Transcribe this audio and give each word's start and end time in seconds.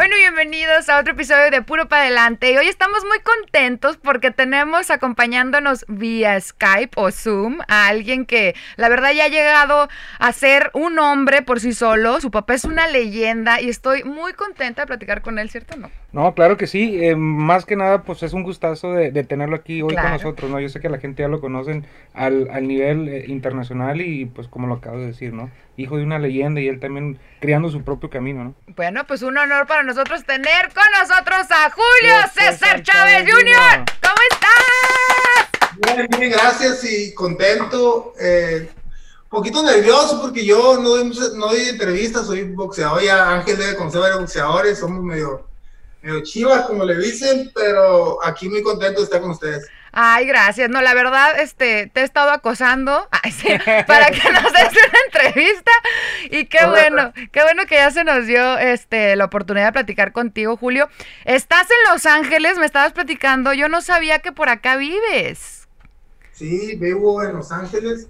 Bueno, 0.00 0.16
bienvenidos 0.16 0.88
a 0.88 0.98
otro 0.98 1.12
episodio 1.12 1.50
de 1.50 1.60
Puro 1.60 1.86
para 1.86 2.04
Adelante. 2.04 2.50
Y 2.50 2.56
hoy 2.56 2.68
estamos 2.68 3.04
muy 3.04 3.18
contentos 3.18 3.98
porque 3.98 4.30
tenemos 4.30 4.90
acompañándonos 4.90 5.84
vía 5.88 6.40
Skype 6.40 6.92
o 6.96 7.10
Zoom 7.10 7.58
a 7.68 7.88
alguien 7.88 8.24
que 8.24 8.54
la 8.76 8.88
verdad 8.88 9.12
ya 9.12 9.26
ha 9.26 9.28
llegado 9.28 9.90
a 10.18 10.32
ser 10.32 10.70
un 10.72 10.98
hombre 10.98 11.42
por 11.42 11.60
sí 11.60 11.74
solo. 11.74 12.18
Su 12.22 12.30
papá 12.30 12.54
es 12.54 12.64
una 12.64 12.88
leyenda 12.88 13.60
y 13.60 13.68
estoy 13.68 14.02
muy 14.02 14.32
contenta 14.32 14.80
de 14.80 14.86
platicar 14.86 15.20
con 15.20 15.38
él, 15.38 15.50
¿cierto 15.50 15.76
no? 15.76 15.90
No, 16.12 16.34
claro 16.34 16.56
que 16.56 16.66
sí. 16.66 16.98
Eh, 17.04 17.14
más 17.14 17.64
que 17.64 17.76
nada, 17.76 18.02
pues 18.02 18.22
es 18.24 18.32
un 18.32 18.42
gustazo 18.42 18.92
de, 18.92 19.12
de 19.12 19.22
tenerlo 19.22 19.54
aquí 19.56 19.80
hoy 19.82 19.90
Claro. 19.90 20.08
con 20.08 20.12
nosotros, 20.16 20.50
¿no? 20.50 20.58
Yo 20.60 20.68
sé 20.68 20.80
que 20.80 20.88
la 20.88 20.98
gente 20.98 21.22
ya 21.22 21.28
lo 21.28 21.40
conocen 21.40 21.86
al, 22.14 22.48
al 22.52 22.66
nivel 22.66 23.08
eh, 23.08 23.24
internacional 23.28 24.00
y 24.00 24.24
pues 24.26 24.48
como 24.48 24.66
lo 24.66 24.74
acabo 24.74 24.98
de 24.98 25.06
decir, 25.06 25.32
¿no? 25.32 25.50
Hijo 25.76 25.96
de 25.98 26.02
una 26.04 26.18
leyenda 26.18 26.60
y 26.60 26.66
él 26.68 26.80
también 26.80 27.18
creando 27.40 27.70
su 27.70 27.82
propio 27.84 28.10
camino, 28.10 28.42
¿no? 28.42 28.54
Bueno, 28.74 29.04
pues 29.06 29.22
un 29.22 29.38
honor 29.38 29.66
para 29.68 29.84
nosotros 29.84 30.24
tener 30.24 30.68
con 30.74 30.84
nosotros 31.00 31.46
a 31.50 31.70
Julio 31.70 32.14
César 32.34 32.52
César 32.54 32.82
Chávez 32.82 33.20
Jr. 33.32 33.84
¿Cómo 34.02 34.16
estás? 34.32 35.96
Bien, 35.96 36.08
bien, 36.18 36.32
gracias 36.32 36.84
y 36.84 37.14
contento. 37.14 38.14
Eh, 38.20 38.68
poquito 39.28 39.62
nervioso 39.62 40.20
porque 40.20 40.44
yo 40.44 40.76
no 40.82 40.88
doy, 40.90 41.04
muchas- 41.04 41.34
no 41.34 41.46
doy 41.46 41.68
entrevistas, 41.68 42.26
soy 42.26 42.42
boxeador. 42.44 43.00
Ya 43.02 43.30
Ángel 43.32 43.56
debe 43.56 43.76
conocer 43.76 44.00
varios 44.00 44.18
boxeadores, 44.20 44.78
somos 44.78 45.02
medio, 45.04 45.46
medio 46.02 46.22
chivas, 46.22 46.66
como 46.66 46.84
le 46.84 46.96
dicen, 46.98 47.50
pero 47.54 48.24
aquí 48.24 48.48
muy 48.48 48.62
contento 48.62 49.00
de 49.00 49.04
estar 49.04 49.20
con 49.20 49.30
ustedes. 49.30 49.68
Ay, 49.92 50.26
gracias. 50.26 50.70
No, 50.70 50.82
la 50.82 50.94
verdad, 50.94 51.40
este, 51.40 51.88
te 51.92 52.00
he 52.00 52.04
estado 52.04 52.30
acosando 52.30 53.08
ay, 53.22 53.32
sí, 53.32 53.48
para 53.86 54.10
que 54.10 54.32
nos 54.32 54.52
des 54.52 54.70
una 54.70 54.98
entrevista. 55.06 55.72
Y 56.30 56.46
qué 56.46 56.64
bueno, 56.66 57.12
qué 57.32 57.42
bueno 57.42 57.66
que 57.66 57.76
ya 57.76 57.90
se 57.90 58.04
nos 58.04 58.26
dio 58.26 58.58
este, 58.58 59.16
la 59.16 59.24
oportunidad 59.24 59.66
de 59.66 59.72
platicar 59.72 60.12
contigo, 60.12 60.56
Julio. 60.56 60.88
Estás 61.24 61.66
en 61.70 61.92
Los 61.92 62.06
Ángeles, 62.06 62.58
me 62.58 62.66
estabas 62.66 62.92
platicando. 62.92 63.52
Yo 63.52 63.68
no 63.68 63.82
sabía 63.82 64.20
que 64.20 64.32
por 64.32 64.48
acá 64.48 64.76
vives. 64.76 65.68
Sí, 66.32 66.76
vivo 66.76 67.22
en 67.22 67.34
Los 67.34 67.50
Ángeles. 67.50 68.08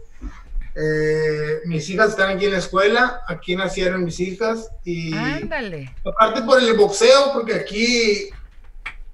Eh, 0.75 1.61
mis 1.65 1.89
hijas 1.91 2.11
están 2.11 2.37
aquí 2.37 2.47
en 2.47 2.53
la 2.53 2.59
escuela, 2.59 3.21
aquí 3.27 3.57
nacieron 3.57 4.05
mis 4.05 4.21
hijas 4.21 4.69
y 4.85 5.13
Ándale. 5.15 5.95
aparte 6.05 6.43
por 6.43 6.63
el 6.63 6.75
boxeo, 6.77 7.33
porque 7.33 7.55
aquí, 7.55 8.31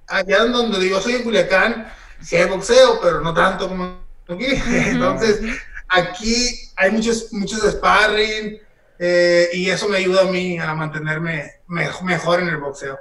allá 0.06 0.44
en 0.44 0.52
donde 0.52 0.88
yo 0.88 1.00
soy 1.00 1.14
en 1.14 1.22
Culiacán, 1.22 1.90
sí 2.20 2.36
hay 2.36 2.48
boxeo, 2.48 3.00
pero 3.00 3.20
no 3.20 3.32
tanto 3.32 3.68
como 3.68 4.00
aquí. 4.28 4.46
Entonces, 4.68 5.40
aquí 5.88 6.70
hay 6.76 6.90
muchos, 6.90 7.32
muchos 7.32 7.60
sparring 7.72 8.58
eh, 8.98 9.48
y 9.54 9.70
eso 9.70 9.88
me 9.88 9.96
ayuda 9.98 10.22
a 10.22 10.24
mí 10.30 10.58
a 10.58 10.74
mantenerme 10.74 11.52
me- 11.68 11.88
mejor 12.02 12.40
en 12.40 12.48
el 12.48 12.58
boxeo. 12.58 12.98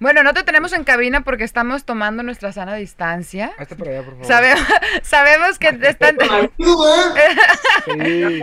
Bueno, 0.00 0.22
no 0.22 0.32
te 0.32 0.44
tenemos 0.44 0.72
en 0.72 0.84
cabina 0.84 1.24
porque 1.24 1.42
estamos 1.42 1.84
tomando 1.84 2.22
nuestra 2.22 2.52
sana 2.52 2.76
distancia. 2.76 3.52
Hazte 3.58 3.74
por 3.74 3.88
allá, 3.88 4.04
por 4.04 4.12
favor. 4.12 4.26
Sabemos, 4.26 4.64
sabemos 5.02 5.58
que 5.58 5.72
te 5.72 5.88
están... 5.88 6.16
Sí. 6.56 8.42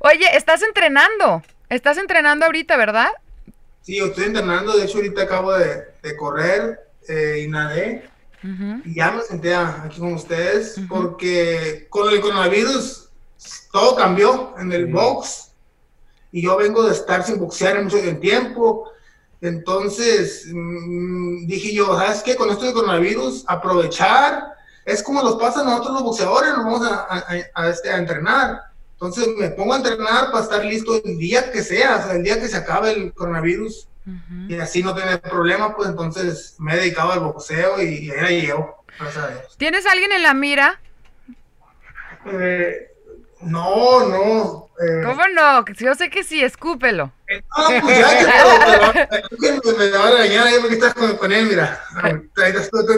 Oye, 0.00 0.36
estás 0.36 0.62
entrenando. 0.62 1.42
Estás 1.68 1.98
entrenando 1.98 2.46
ahorita, 2.46 2.76
¿verdad? 2.76 3.08
Sí, 3.82 3.96
yo 3.98 4.06
estoy 4.06 4.24
entrenando, 4.24 4.76
de 4.76 4.84
hecho 4.84 4.96
ahorita 4.98 5.22
acabo 5.22 5.52
de, 5.52 5.82
de 6.02 6.16
correr 6.16 6.80
eh, 7.08 7.42
y 7.44 7.48
nadé. 7.48 8.08
Y 8.84 8.94
ya 8.96 9.10
me 9.10 9.22
senté 9.22 9.54
aquí 9.54 9.98
con 9.98 10.12
ustedes 10.12 10.78
porque 10.86 11.86
con 11.88 12.12
el 12.12 12.20
coronavirus 12.20 13.08
todo 13.72 13.96
cambió 13.96 14.54
en 14.58 14.70
el 14.70 14.86
box 14.86 15.52
y 16.30 16.42
yo 16.42 16.58
vengo 16.58 16.82
de 16.82 16.92
estar 16.92 17.24
sin 17.24 17.38
boxear 17.38 17.78
en 17.78 17.84
mucho 17.84 17.96
tiempo. 18.20 18.90
Entonces 19.40 20.46
mm, 20.52 21.46
dije 21.46 21.74
yo, 21.74 21.96
¿sabes 21.98 22.22
qué? 22.22 22.36
Con 22.36 22.50
esto 22.50 22.64
del 22.64 22.74
coronavirus, 22.74 23.44
aprovechar. 23.46 24.54
Es 24.84 25.02
como 25.02 25.22
nos 25.22 25.36
pasa 25.36 25.60
a 25.60 25.64
nosotros 25.64 25.94
los 25.94 26.02
boxeadores, 26.02 26.50
nos 26.54 26.64
vamos 26.64 26.86
a, 26.86 26.94
a- 27.08 27.18
a- 27.18 27.62
a 27.62 27.68
este, 27.70 27.90
a 27.90 27.96
entrenar. 27.98 28.60
Entonces 28.92 29.28
me 29.38 29.50
pongo 29.50 29.74
a 29.74 29.78
entrenar 29.78 30.30
para 30.30 30.44
estar 30.44 30.64
listo 30.64 30.94
el 31.04 31.18
día 31.18 31.50
que 31.52 31.62
sea, 31.62 31.96
o 31.96 32.02
sea, 32.06 32.12
el 32.14 32.22
día 32.22 32.38
que 32.40 32.48
se 32.48 32.56
acabe 32.56 32.92
el 32.92 33.12
coronavirus 33.12 33.88
y 34.48 34.54
así 34.56 34.82
no 34.82 34.94
tener 34.94 35.18
problemas, 35.22 35.72
pues 35.76 35.88
entonces 35.88 36.56
me 36.58 36.74
he 36.74 36.76
dedicado 36.76 37.12
al 37.12 37.20
boxeo 37.20 37.80
y, 37.82 37.86
y 38.06 38.10
ahí 38.10 38.20
la 38.20 38.28
llevo, 38.30 38.84
gracias 39.00 39.24
a 39.24 39.28
Dios. 39.28 39.54
¿Tienes 39.56 39.86
alguien 39.86 40.12
en 40.12 40.22
la 40.22 40.34
mira? 40.34 40.78
Eh, 42.26 42.90
no, 43.40 44.06
no. 44.08 44.63
Eh, 44.80 45.02
¿Cómo 45.04 45.22
no? 45.28 45.64
Yo 45.78 45.94
sé 45.94 46.10
que 46.10 46.24
sí, 46.24 46.42
escúpelo. 46.42 47.12
eh, 47.28 47.42
no, 47.56 47.80
pues 47.80 47.98
ya 47.98 48.18
que 48.18 48.24
creo 49.36 49.60
que 49.60 49.72
me, 49.78 49.90
me 49.90 49.96
va 49.98 50.08
a 50.08 50.10
regañar 50.10 50.46
ahí 50.46 50.54
porque 50.60 50.74
estás 50.74 50.94
con, 50.94 51.16
con 51.16 51.32
él, 51.32 51.46
mira. 51.46 51.80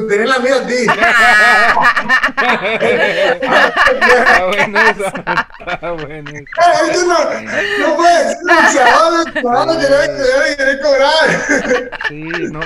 Tenés 0.08 0.28
la 0.28 0.38
mira 0.38 0.56
a 0.56 0.66
ti. 0.66 0.74
Está 3.06 4.46
bueno 4.46 4.80
eso. 4.80 5.04
Está 5.66 5.92
bueno 5.92 6.30
eso. 6.30 6.44
Tú 6.92 7.06
no, 7.06 7.18
no 7.88 7.96
puedes 7.96 8.28
ser 8.28 8.38
boxeador, 8.46 9.42
no 9.42 9.50
vas 9.50 9.68
a 9.76 10.56
querer, 10.56 10.80
cobrar. 10.80 11.98
Sí, 12.08 12.22
no. 12.50 12.60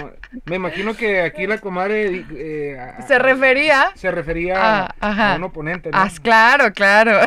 Me 0.45 0.57
imagino 0.57 0.95
que 0.97 1.23
aquí 1.23 1.47
la 1.47 1.59
comadre 1.59 2.25
eh, 2.33 2.79
a- 2.79 3.03
Se 3.07 3.19
refería. 3.19 3.91
se 3.97 4.11
refería 4.13 4.55
Ah, 4.57 4.95
a, 5.01 5.33
a 5.33 5.37
un 5.37 5.45
oponente, 5.45 5.91
¿no? 5.91 5.99
Ah, 5.99 6.09
claro, 6.23 6.73
claro. 6.73 7.21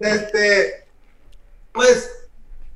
Este, 0.00 0.86
pues, 1.72 2.10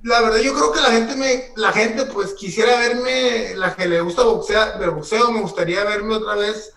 la 0.02 0.20
verdad, 0.20 0.38
yo 0.38 0.52
creo 0.52 0.72
que 0.72 0.80
la 0.80 0.90
gente 0.92 1.16
me, 1.16 1.52
la 1.56 1.72
gente, 1.72 2.06
pues, 2.06 2.34
quisiera 2.34 2.78
verme, 2.78 3.54
la 3.56 3.74
que 3.74 3.88
le 3.88 4.00
gusta 4.02 4.22
boxear, 4.22 4.78
del 4.78 4.90
boxeo, 4.90 5.30
me 5.32 5.40
gustaría 5.40 5.82
verme 5.84 6.14
otra 6.16 6.34
vez 6.36 6.72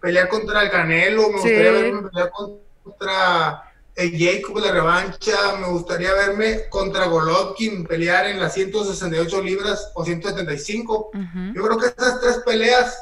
pelear 0.00 0.28
contra 0.28 0.62
el 0.62 0.70
Canelo, 0.70 1.22
me 1.30 1.38
Sí. 1.40 1.48
gustaría 1.48 1.70
verme 1.72 2.08
pelear 2.10 2.30
contra 2.30 3.62
el 3.94 4.12
Jacob 4.18 4.60
de 4.60 4.66
la 4.68 4.72
revancha, 4.74 5.56
me 5.58 5.68
gustaría 5.68 6.12
verme 6.12 6.68
contra 6.68 7.06
Golovkin 7.06 7.86
pelear 7.86 8.26
en 8.26 8.38
las 8.38 8.52
168 8.52 9.42
libras 9.42 9.90
o 9.94 10.04
175. 10.04 11.10
Ujú. 11.14 11.54
Yo 11.54 11.62
creo 11.64 11.78
que 11.78 11.86
estas 11.86 12.20
tres 12.20 12.36
peleas 12.44 12.94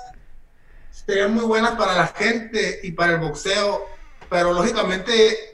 serían 0.93 1.34
muy 1.34 1.44
buenas 1.44 1.72
para 1.72 1.97
la 1.97 2.06
gente 2.06 2.78
y 2.84 2.93
para 2.93 3.15
el 3.15 3.19
boxeo, 3.19 3.84
pero 4.31 4.53
lógicamente 4.53 5.54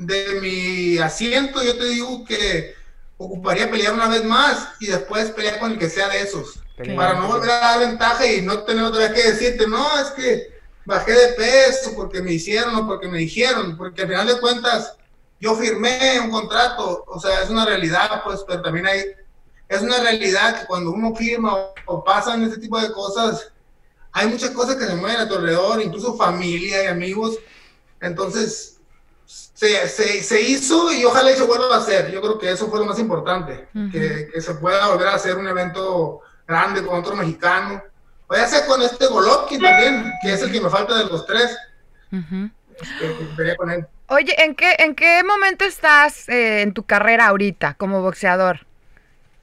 de 0.00 0.40
mi 0.40 0.98
asiento 0.98 1.62
yo 1.62 1.76
te 1.76 1.84
digo 1.84 2.24
que 2.24 2.74
ocuparía 3.18 3.70
pelear 3.70 3.92
una 3.92 4.08
vez 4.08 4.24
más 4.24 4.68
y 4.80 4.86
después 4.86 5.30
pelear 5.30 5.58
con 5.58 5.72
el 5.72 5.78
que 5.78 5.90
sea 5.90 6.08
de 6.08 6.22
esos, 6.22 6.58
para 6.96 7.14
no 7.14 7.28
volver 7.28 7.50
a 7.50 7.58
dar 7.58 7.80
ventaja 7.80 8.24
y 8.26 8.40
no 8.40 8.62
tener 8.62 8.82
otra 8.82 9.00
vez 9.00 9.12
que 9.12 9.30
decirte, 9.32 9.66
no, 9.66 9.86
es 10.00 10.10
que 10.12 10.58
bajé 10.86 11.12
de 11.12 11.32
peso 11.34 11.92
porque 11.94 12.22
me 12.22 12.32
hicieron 12.32 12.74
o 12.76 12.86
porque 12.86 13.08
me 13.08 13.18
dijeron, 13.18 13.76
porque 13.76 14.02
al 14.02 14.08
final 14.08 14.26
de 14.26 14.40
cuentas 14.40 14.96
yo 15.38 15.54
firmé 15.54 16.18
un 16.20 16.30
contrato, 16.30 17.04
o 17.06 17.20
sea, 17.20 17.42
es 17.42 17.50
una 17.50 17.66
realidad, 17.66 18.22
pues, 18.24 18.40
pero 18.48 18.62
también 18.62 18.86
hay, 18.86 19.04
es 19.68 19.82
una 19.82 19.98
realidad 19.98 20.60
que 20.60 20.66
cuando 20.66 20.92
uno 20.92 21.14
firma 21.14 21.54
o, 21.54 21.74
o 21.86 22.02
pasan 22.02 22.42
ese 22.44 22.58
tipo 22.58 22.80
de 22.80 22.90
cosas, 22.90 23.52
hay 24.12 24.28
muchas 24.28 24.50
cosas 24.50 24.76
que 24.76 24.86
se 24.86 24.94
mueven 24.94 25.20
a 25.20 25.28
tu 25.28 25.34
alrededor, 25.34 25.82
incluso 25.82 26.16
familia 26.16 26.84
y 26.84 26.86
amigos, 26.86 27.38
entonces 28.00 28.79
se, 29.30 29.86
se, 29.88 30.22
se 30.22 30.40
hizo 30.40 30.92
y 30.92 31.04
ojalá 31.04 31.30
y 31.30 31.36
se 31.36 31.44
vuelva 31.44 31.74
a 31.74 31.78
hacer, 31.78 32.10
yo 32.10 32.20
creo 32.20 32.38
que 32.38 32.50
eso 32.50 32.68
fue 32.68 32.78
lo 32.80 32.86
más 32.86 32.98
importante, 32.98 33.68
Ujú. 33.74 33.90
que, 33.92 34.28
que 34.32 34.40
se 34.40 34.54
pueda 34.54 34.88
volver 34.88 35.08
a 35.08 35.14
hacer 35.14 35.36
un 35.36 35.46
evento 35.46 36.20
grande 36.48 36.84
con 36.84 36.98
otro 36.98 37.14
mexicano, 37.14 37.82
o 38.26 38.34
ya 38.34 38.46
sea 38.48 38.66
con 38.66 38.80
este 38.82 39.06
Golovkin 39.06 39.60
también, 39.60 40.10
que 40.22 40.32
es 40.32 40.42
el 40.42 40.50
que 40.50 40.60
me 40.60 40.70
falta 40.70 40.96
de 40.96 41.04
los 41.04 41.26
tres, 41.26 41.56
que, 42.10 42.18
que 42.98 43.24
peleé 43.36 43.56
con 43.56 43.70
él. 43.70 43.86
Oye, 44.08 44.34
¿en 44.42 44.54
qué, 44.56 44.74
¿en 44.78 44.94
qué 44.94 45.22
momento 45.22 45.64
estás 45.64 46.28
eh, 46.28 46.62
en 46.62 46.72
tu 46.74 46.82
carrera 46.84 47.28
ahorita 47.28 47.74
como 47.74 48.02
boxeador? 48.02 48.66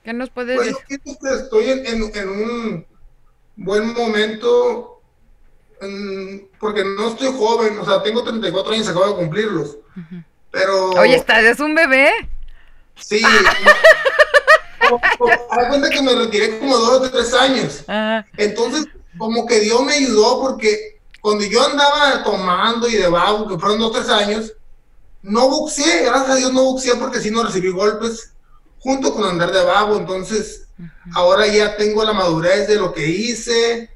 ¿Qué 0.03 0.13
nos 0.13 0.29
puedes 0.29 0.55
Pues 0.57 0.71
yo 0.71 0.77
decir? 0.79 0.99
pienso 1.03 1.19
que 1.21 1.35
estoy 1.35 1.69
en, 1.69 1.85
en- 1.85 2.15
en 2.15 2.29
un 2.29 2.85
buen 3.55 3.93
momento 3.93 4.96
porque 6.59 6.83
no 6.83 7.09
estoy 7.09 7.31
joven, 7.33 7.77
o 7.79 7.85
sea, 7.85 8.01
tengo 8.03 8.23
34 8.23 8.73
años, 8.73 8.87
acabo 8.87 9.07
de 9.07 9.15
cumplirlos. 9.15 9.77
Pero 10.51 10.91
Oye, 10.91 11.15
estás, 11.15 11.43
es 11.43 11.59
un 11.59 11.75
bebé. 11.75 12.11
sí. 12.95 13.21
haz 15.51 15.67
cuenta 15.67 15.89
que 15.89 16.01
me 16.01 16.13
retiré 16.15 16.59
como 16.59 16.77
dos 16.77 17.01
o 17.01 17.11
tres 17.11 17.33
años. 17.33 17.83
Ah, 17.87 18.25
Entonces, 18.37 18.85
como 19.17 19.45
que 19.45 19.59
Dios 19.59 19.81
me 19.83 19.93
ayudó 19.93 20.41
porque 20.41 20.99
cuando 21.21 21.43
yo 21.45 21.63
andaba 21.65 22.23
tomando 22.23 22.87
y 22.87 22.93
de 22.93 23.07
vago, 23.09 23.47
que 23.47 23.57
fueron 23.57 23.79
dos 23.79 23.91
tres 23.91 24.09
años, 24.09 24.53
no 25.21 25.49
boxeé, 25.49 26.05
gracias 26.05 26.29
a 26.29 26.35
Dios 26.35 26.53
no 26.53 26.63
boxeé 26.63 26.95
porque 26.95 27.19
si 27.19 27.31
no 27.31 27.43
recibí 27.43 27.69
golpes 27.69 28.33
junto 28.79 29.13
con 29.13 29.25
andar 29.25 29.51
de 29.51 29.63
vago, 29.63 29.97
entonces 29.97 30.67
ahora 31.13 31.47
ya 31.47 31.75
tengo 31.75 32.03
la 32.03 32.13
madurez 32.13 32.67
de 32.67 32.75
lo 32.75 32.93
que 32.93 33.07
hice, 33.07 33.89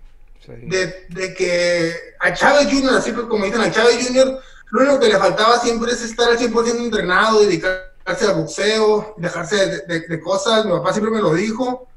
de, 0.47 1.05
de, 1.09 1.33
que 1.33 1.93
a 2.19 2.33
Chávez 2.33 2.67
Junior, 2.71 2.95
así 2.95 3.11
como 3.11 3.45
dicen 3.45 3.61
a 3.61 3.71
Chávez 3.71 4.05
Junior, 4.07 4.41
lo 4.71 4.81
único 4.81 4.99
que 4.99 5.09
le 5.09 5.17
faltaba 5.17 5.59
siempre 5.59 5.91
es 5.91 6.01
estar 6.01 6.29
al 6.29 6.37
100% 6.37 6.77
entrenado, 6.77 7.41
dedicarse 7.41 8.25
al 8.27 8.35
boxeo, 8.35 9.13
dejarse 9.17 9.83
de, 9.87 10.21
cosas, 10.21 10.65
mi 10.65 10.71
papá 10.71 10.93
siempre 10.93 11.13
me 11.13 11.21
lo 11.21 11.33
dijo, 11.33 11.87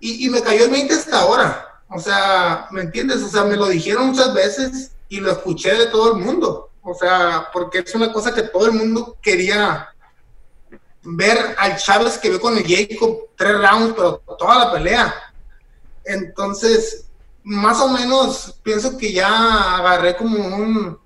y, 0.00 0.26
y 0.26 0.30
me 0.30 0.42
cayó 0.42 0.64
el 0.64 0.70
20 0.70 0.94
hasta 0.94 1.20
ahora, 1.20 1.82
o 1.88 1.98
sea, 2.00 2.68
¿me 2.70 2.82
entiendes? 2.82 3.22
O 3.22 3.28
sea, 3.28 3.44
me 3.44 3.56
lo 3.56 3.66
dijeron 3.66 4.08
muchas 4.08 4.32
veces 4.34 4.92
y 5.08 5.20
lo 5.20 5.30
escuché 5.30 5.74
de 5.74 5.86
todo 5.86 6.16
el 6.16 6.24
mundo, 6.24 6.70
o 6.82 6.94
sea, 6.94 7.48
porque 7.52 7.78
es 7.78 7.94
una 7.94 8.12
cosa 8.12 8.34
que 8.34 8.42
todo 8.42 8.66
el 8.66 8.72
mundo 8.72 9.18
quería 9.20 9.90
ver 11.02 11.54
al 11.58 11.76
Chávez 11.76 12.18
que 12.18 12.30
ve 12.30 12.40
con 12.40 12.56
el 12.56 12.64
Jacob 12.66 13.28
tres 13.36 13.58
rounds, 13.58 13.94
pero 13.96 14.22
toda 14.38 14.66
la 14.66 14.72
pelea. 14.72 15.14
Entonces, 16.04 17.09
más 17.42 17.80
o 17.80 17.88
menos 17.88 18.58
pienso 18.62 18.96
que 18.96 19.12
ya 19.12 19.76
agarré 19.76 20.16
como 20.16 20.36
un, 20.38 20.98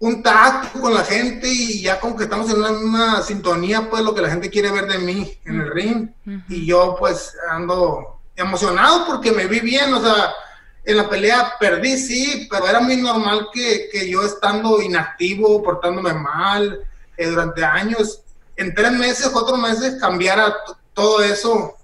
un 0.00 0.22
tacto 0.22 0.80
con 0.80 0.94
la 0.94 1.04
gente 1.04 1.48
y 1.48 1.82
ya 1.82 2.00
como 2.00 2.16
que 2.16 2.24
estamos 2.24 2.50
en 2.50 2.58
una 2.58 2.70
misma 2.70 3.22
sintonía, 3.22 3.88
pues 3.88 4.02
lo 4.02 4.14
que 4.14 4.22
la 4.22 4.30
gente 4.30 4.50
quiere 4.50 4.70
ver 4.70 4.86
de 4.86 4.98
mí 4.98 5.38
en 5.44 5.60
el 5.60 5.70
ring. 5.70 6.08
Y 6.48 6.66
yo 6.66 6.96
pues 6.98 7.36
ando 7.50 8.20
emocionado 8.36 9.06
porque 9.06 9.32
me 9.32 9.46
vi 9.46 9.60
bien, 9.60 9.92
o 9.92 10.00
sea, 10.00 10.32
en 10.84 10.96
la 10.96 11.08
pelea 11.08 11.54
perdí, 11.60 11.98
sí, 11.98 12.48
pero 12.50 12.66
era 12.66 12.80
muy 12.80 12.96
normal 12.96 13.48
que, 13.52 13.88
que 13.92 14.08
yo 14.08 14.22
estando 14.22 14.80
inactivo, 14.80 15.62
portándome 15.62 16.14
mal 16.14 16.80
eh, 17.16 17.26
durante 17.26 17.64
años, 17.64 18.22
en 18.56 18.74
tres 18.74 18.92
meses, 18.92 19.28
cuatro 19.30 19.56
meses, 19.56 20.00
cambiara 20.00 20.56
todo 20.94 21.22
eso 21.22 21.76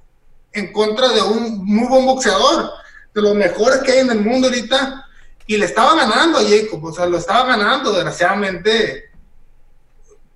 en 0.52 0.72
contra 0.72 1.08
de 1.10 1.22
un 1.22 1.64
muy 1.64 1.86
buen 1.88 2.06
boxeador, 2.06 2.70
de 3.16 3.22
los 3.22 3.34
mejores 3.34 3.78
que 3.78 3.92
hay 3.92 3.98
en 4.00 4.10
el 4.10 4.20
mundo 4.20 4.48
ahorita, 4.48 5.06
y 5.46 5.56
le 5.56 5.64
estaba 5.64 5.96
ganando 5.96 6.38
a 6.38 6.42
Jacob, 6.42 6.84
o 6.84 6.92
sea, 6.92 7.06
lo 7.06 7.16
estaba 7.16 7.46
ganando, 7.46 7.92
desgraciadamente, 7.92 9.10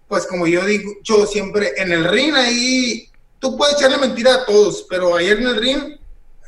pues 0.08 0.26
como 0.26 0.46
yo 0.46 0.64
digo, 0.64 0.92
yo 1.02 1.26
siempre 1.26 1.74
en 1.76 1.92
el 1.92 2.04
ring 2.04 2.34
ahí, 2.34 3.10
tú 3.38 3.56
puedes 3.58 3.76
echarle 3.76 3.98
mentira 3.98 4.34
a 4.34 4.46
todos, 4.46 4.86
pero 4.88 5.14
ayer 5.14 5.38
en 5.38 5.46
el 5.46 5.56
ring 5.56 5.98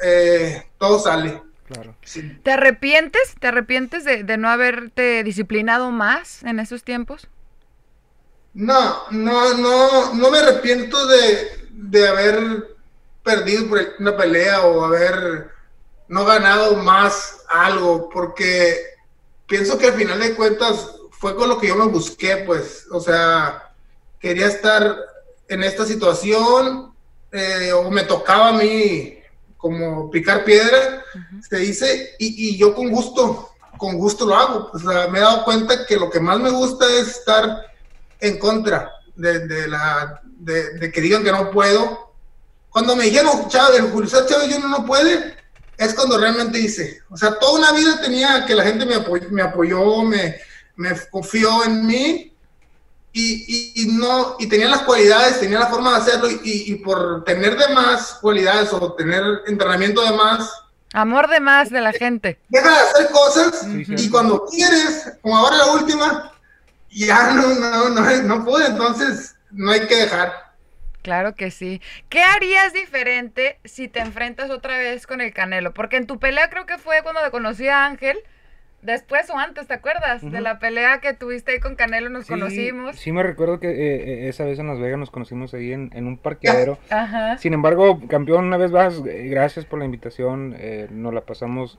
eh, 0.03 0.63
todo 0.79 0.99
sale. 0.99 1.43
Claro. 1.67 1.97
¿Te 2.43 2.51
arrepientes? 2.51 3.35
¿Te 3.39 3.49
arrepientes 3.49 4.05
de, 4.05 4.25
de 4.25 4.37
no 4.39 4.49
haberte 4.49 5.23
disciplinado 5.25 5.91
más 5.91 6.43
en 6.45 6.61
esos 6.61 6.83
tiempos? 6.83 7.29
No, 8.55 9.11
no, 9.11 9.55
no, 9.55 10.15
no 10.15 10.31
me 10.31 10.39
arrepiento 10.39 11.07
de, 11.07 11.69
de 11.71 12.09
haber 12.09 12.69
perdido 13.23 13.69
por 13.69 13.81
una 13.99 14.17
pelea 14.17 14.63
o 14.63 14.85
haber 14.85 15.53
no 16.13 16.27
ganado 16.27 16.77
más 16.77 17.39
algo, 17.49 18.11
porque 18.11 18.77
pienso 19.47 19.79
que 19.79 19.87
al 19.87 19.95
final 19.95 20.21
de 20.21 20.35
cuentas 20.35 20.91
fue 21.11 21.35
con 21.35 21.49
lo 21.49 21.59
que 21.59 21.69
yo 21.69 21.77
me 21.77 21.87
busqué, 21.87 22.37
pues, 22.45 22.85
o 22.91 23.01
sea, 23.01 23.73
quería 24.21 24.47
estar 24.47 24.95
en 25.49 25.63
esta 25.63 25.87
situación 25.87 26.93
eh, 27.33 27.73
o 27.73 27.91
me 27.91 28.03
tocaba 28.03 28.49
a 28.49 28.53
mí 28.53 29.21
como 29.57 30.11
picar 30.11 30.45
piedra, 30.45 31.03
se 31.49 31.57
dice, 31.57 32.15
y, 32.19 32.51
y, 32.51 32.59
yo 32.59 32.75
con 32.75 32.91
gusto, 32.91 33.49
con 33.79 33.97
gusto 33.97 34.27
lo 34.27 34.37
hago, 34.37 34.71
o 34.71 34.79
sea, 34.79 35.09
me 35.09 35.19
he 35.19 35.23
dado 35.23 35.45
cuenta 35.45 35.87
que 35.87 35.97
lo 35.97 36.11
que 36.11 36.21
más 36.21 36.39
me 36.39 36.51
gusta 36.51 36.85
es 36.91 37.09
estar 37.09 37.73
en 38.21 38.39
contra 38.39 38.93
de, 39.17 39.67
la, 39.67 40.21
de, 40.25 40.93
que 40.93 41.01
digan 41.01 41.25
que 41.25 41.33
no 41.33 41.51
puedo. 41.51 42.13
Cuando 42.69 42.97
me 42.97 43.05
dijeron, 43.05 43.49
Chávez, 43.49 43.81
Julio 43.91 44.11
Chávez 44.11 44.51
yo 44.51 44.59
no 44.59 44.85
puede, 44.85 45.41
es 45.85 45.95
cuando 45.95 46.19
realmente 46.19 46.59
hice. 46.59 47.03
O 47.11 47.17
sea, 47.17 47.39
toda 47.39 47.59
una 47.59 47.73
vida 47.73 48.01
tenía 48.01 48.45
que 48.47 48.55
la 48.55 48.65
gente 48.65 48.85
me, 48.87 48.95
apoyó, 48.95 49.29
me, 49.31 49.43
apoyó, 49.43 50.03
me, 50.03 50.37
me 50.77 50.91
confió 51.11 51.65
en 51.65 51.87
mí 51.87 52.33
y, 53.13 53.83
y, 53.83 53.87
no, 53.89 54.37
y 54.39 54.47
tenía 54.47 54.69
las 54.69 54.83
cualidades, 54.83 55.41
tenía 55.41 55.59
la 55.59 55.67
forma 55.67 55.91
de 55.91 55.97
hacerlo 55.97 56.31
y, 56.31 56.73
y, 56.73 56.75
por 56.77 57.25
tener 57.25 57.59
de 57.59 57.75
más 57.75 58.15
cualidades 58.21 58.73
o 58.73 58.93
tener 58.95 59.23
entrenamiento 59.47 60.03
de 60.03 60.13
más. 60.13 60.51
Amor 60.95 61.29
de 61.29 61.41
más 61.41 61.71
de 61.71 61.81
la 61.81 61.93
gente. 61.93 62.39
Deja 62.49 62.71
de 62.71 62.77
hacer 62.77 63.11
cosas 63.11 63.67
y 63.67 64.09
cuando 64.09 64.47
quieres, 64.47 65.13
como 65.21 65.37
ahora 65.37 65.59
la 65.59 65.73
última, 65.73 66.33
ya 66.91 67.33
no, 67.33 67.55
no, 67.55 67.89
no, 67.91 68.23
no 68.23 68.45
pude, 68.45 68.67
entonces 68.67 69.35
no 69.51 69.71
hay 69.73 69.87
que 69.87 69.97
dejar. 69.97 70.52
Claro 71.03 71.35
que 71.35 71.51
sí. 71.51 71.81
¿Qué 72.09 72.23
harías 72.23 72.73
diferente 72.73 73.59
si 73.65 73.89
te 73.89 74.01
enfrentas 74.01 74.51
otra 74.51 74.79
vez 74.79 75.07
con 75.07 75.21
el 75.21 75.33
Canelo? 75.33 75.75
Porque 75.75 75.97
en 75.97 76.07
tu 76.07 76.19
pelea 76.19 76.49
creo 76.49 76.65
que 76.65 76.79
fue 76.79 77.03
cuando 77.03 77.23
te 77.23 77.31
conocí 77.31 77.69
a 77.69 77.87
Ángel. 77.87 78.19
Después 78.83 79.31
o 79.31 79.39
antes, 79.39 79.69
¿te 79.69 79.75
acuerdas? 79.75 80.29
De 80.29 80.41
la 80.41 80.59
pelea 80.59 80.99
que 80.99 81.15
tuviste 81.15 81.53
ahí 81.53 81.61
con 81.61 81.77
Canelo, 81.77 82.09
nos 82.09 82.27
conocimos. 82.27 82.97
Sí, 82.97 83.13
me 83.13 83.23
recuerdo 83.23 83.61
que 83.61 83.69
eh, 83.69 84.25
eh, 84.25 84.29
esa 84.29 84.45
vez 84.45 84.59
en 84.59 84.67
Las 84.67 84.81
Vegas 84.81 84.99
nos 84.99 85.13
conocimos 85.13 85.55
ahí 85.55 85.73
en, 85.73 85.91
un 85.95 86.19
parqueadero. 86.19 86.79
Ajá. 86.91 87.39
Sin 87.39 87.55
embargo, 87.55 88.01
campeón, 88.09 88.47
una 88.47 88.57
vez 88.57 88.73
más, 88.73 89.01
eh, 89.07 89.29
gracias 89.29 89.67
por 89.67 89.79
la 89.79 89.85
invitación. 89.85 90.57
nos 90.91 91.15
la 91.15 91.21
pasamos 91.21 91.79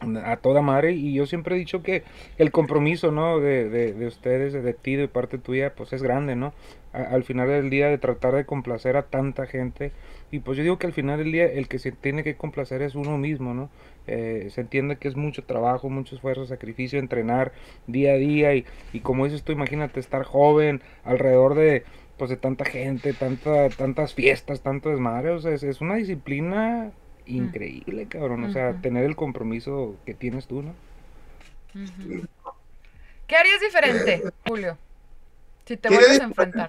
a 0.00 0.36
toda 0.36 0.60
madre 0.60 0.92
y 0.92 1.14
yo 1.14 1.24
siempre 1.24 1.56
he 1.56 1.58
dicho 1.58 1.82
que 1.82 2.02
el 2.36 2.50
compromiso 2.50 3.12
no 3.12 3.40
de, 3.40 3.70
de, 3.70 4.06
ustedes 4.06 4.52
de 4.52 4.74
ti 4.74 4.94
de 4.94 5.08
parte 5.08 5.38
tuya 5.38 5.72
pues 5.74 5.92
es 5.94 6.02
grande 6.02 6.36
no 6.36 6.52
al 6.96 7.24
final 7.24 7.48
del 7.48 7.70
día 7.70 7.88
de 7.88 7.98
tratar 7.98 8.34
de 8.34 8.46
complacer 8.46 8.96
a 8.96 9.02
tanta 9.02 9.46
gente 9.46 9.92
y 10.30 10.40
pues 10.40 10.56
yo 10.56 10.64
digo 10.64 10.78
que 10.78 10.86
al 10.86 10.92
final 10.92 11.18
del 11.18 11.32
día 11.32 11.44
el 11.44 11.68
que 11.68 11.78
se 11.78 11.92
tiene 11.92 12.24
que 12.24 12.36
complacer 12.36 12.82
es 12.82 12.94
uno 12.94 13.18
mismo 13.18 13.54
no 13.54 13.70
eh, 14.06 14.48
se 14.50 14.62
entiende 14.62 14.96
que 14.96 15.08
es 15.08 15.16
mucho 15.16 15.44
trabajo 15.44 15.90
mucho 15.90 16.14
esfuerzo 16.14 16.46
sacrificio 16.46 16.98
entrenar 16.98 17.52
día 17.86 18.12
a 18.12 18.16
día 18.16 18.54
y, 18.54 18.64
y 18.92 19.00
como 19.00 19.24
dices 19.24 19.42
tú 19.42 19.52
imagínate 19.52 20.00
estar 20.00 20.24
joven 20.24 20.80
alrededor 21.04 21.54
de 21.54 21.84
pues 22.16 22.30
de 22.30 22.36
tanta 22.36 22.64
gente 22.64 23.12
tanta 23.12 23.68
tantas 23.68 24.14
fiestas 24.14 24.62
tanto 24.62 24.90
desmadre 24.90 25.30
o 25.30 25.38
sea 25.38 25.52
es, 25.52 25.62
es 25.62 25.80
una 25.80 25.96
disciplina 25.96 26.92
increíble, 27.26 28.06
cabrón. 28.06 28.44
O 28.44 28.52
sea, 28.52 28.80
tener 28.80 29.04
el 29.04 29.16
compromiso 29.16 29.96
que 30.06 30.14
tienes 30.14 30.46
tú, 30.46 30.62
¿no? 30.62 30.74
¿Qué 33.26 33.36
harías 33.36 33.60
diferente, 33.60 34.22
Julio? 34.46 34.78
Si 35.66 35.76
te 35.76 35.88
vuelves 35.88 36.20
a 36.20 36.24
enfrentar. 36.24 36.68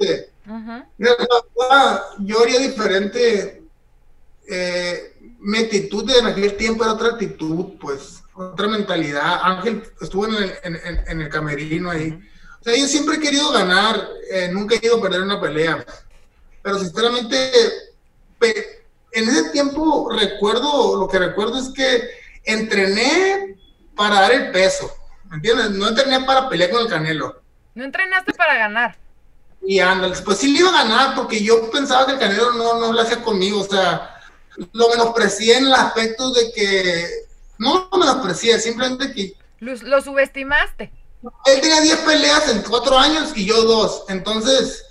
yo 2.20 2.42
haría 2.42 2.60
diferente. 2.60 3.64
Eh, 4.50 5.14
mi 5.40 5.60
actitud 5.60 6.10
en 6.10 6.26
aquel 6.26 6.56
tiempo 6.58 6.84
era 6.84 6.94
otra 6.94 7.10
actitud, 7.10 7.78
pues, 7.80 8.24
otra 8.34 8.68
mentalidad. 8.68 9.40
Ángel 9.44 9.84
estuvo 10.02 10.26
en 10.26 10.36
el, 10.36 10.54
en, 11.08 11.22
el 11.22 11.30
camerino 11.30 11.92
ahí. 11.92 12.18
O 12.60 12.64
sea, 12.64 12.76
yo 12.76 12.88
siempre 12.88 13.18
he 13.18 13.20
querido 13.20 13.52
ganar, 13.52 14.10
eh, 14.32 14.50
nunca 14.52 14.76
he 14.76 14.80
querido 14.80 15.02
perder 15.02 15.22
una 15.22 15.40
pelea. 15.40 15.86
Pero 16.64 16.80
sinceramente, 16.80 17.52
en 19.12 19.30
ese 19.30 19.50
tiempo 19.52 20.10
recuerdo, 20.12 20.98
lo 20.98 21.08
que 21.08 21.20
recuerdo 21.20 21.60
es 21.60 21.70
que 21.70 22.10
entrené 22.46 23.58
para 23.96 24.22
dar 24.22 24.32
el 24.32 24.52
peso, 24.52 24.92
¿me 25.26 25.36
entiendes? 25.36 25.72
No 25.72 25.88
entrené 25.90 26.22
para 26.22 26.50
pelear 26.50 26.72
con 26.72 26.82
el 26.82 26.88
Canelo. 26.88 27.47
No 27.78 27.84
entrenaste 27.84 28.34
para 28.34 28.58
ganar. 28.58 28.98
Y 29.62 29.80
ándale, 29.80 30.16
pues 30.26 30.40
sí 30.40 30.52
le 30.52 30.62
iba 30.62 30.70
a 30.70 30.84
ganar 30.84 31.16
porque 31.16 31.44
yo 31.44 31.70
pensaba 31.70 32.08
que 32.08 32.14
el 32.14 32.18
Canelo 32.20 32.54
no, 32.54 32.80
no 32.80 32.92
lo 32.92 33.00
hacía 33.00 33.22
conmigo, 33.22 33.60
o 33.60 33.68
sea, 33.68 34.20
lo 34.72 34.90
menosprecié 34.90 35.58
en 35.58 35.68
el 35.68 35.74
aspecto 35.74 36.32
de 36.32 36.52
que, 36.54 37.06
no 37.60 37.88
lo 37.92 37.98
menosprecié, 38.00 38.60
simplemente 38.60 39.14
que... 39.14 39.34
Lo, 39.60 39.76
lo 39.76 40.02
subestimaste. 40.02 40.92
Él 41.46 41.62
tenía 41.62 41.82
10 41.82 41.98
peleas 41.98 42.50
en 42.50 42.64
4 42.64 42.98
años 42.98 43.32
y 43.36 43.46
yo 43.46 43.62
2, 43.62 44.06
entonces 44.10 44.84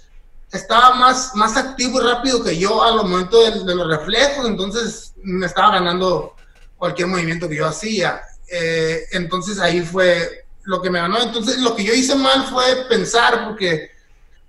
estaba 0.53 0.95
más, 0.95 1.35
más 1.35 1.57
activo 1.57 2.01
y 2.01 2.05
rápido 2.05 2.45
que 2.45 2.57
yo 2.57 2.85
a 2.85 2.93
los 2.93 3.03
momentos 3.03 3.67
de, 3.67 3.75
los 3.75 3.89
reflejos, 3.89 4.47
entonces 4.47 5.13
me 5.25 5.47
estaba 5.47 5.73
ganando 5.73 6.37
cualquier 6.77 7.09
movimiento 7.09 7.49
que 7.49 7.57
yo 7.57 7.67
hacía. 7.67 8.21
Eh, 8.49 9.07
entonces 9.11 9.59
ahí 9.59 9.81
fue 9.81 10.46
lo 10.67 10.83
que 10.83 10.91
me 10.91 11.01
ganó. 11.01 11.21
Entonces 11.21 11.59
lo 11.59 11.75
que 11.75 11.85
yo 11.85 11.95
hice 11.95 12.15
mal 12.15 12.45
fue 12.47 12.87
pensar, 12.89 13.47
porque, 13.47 13.91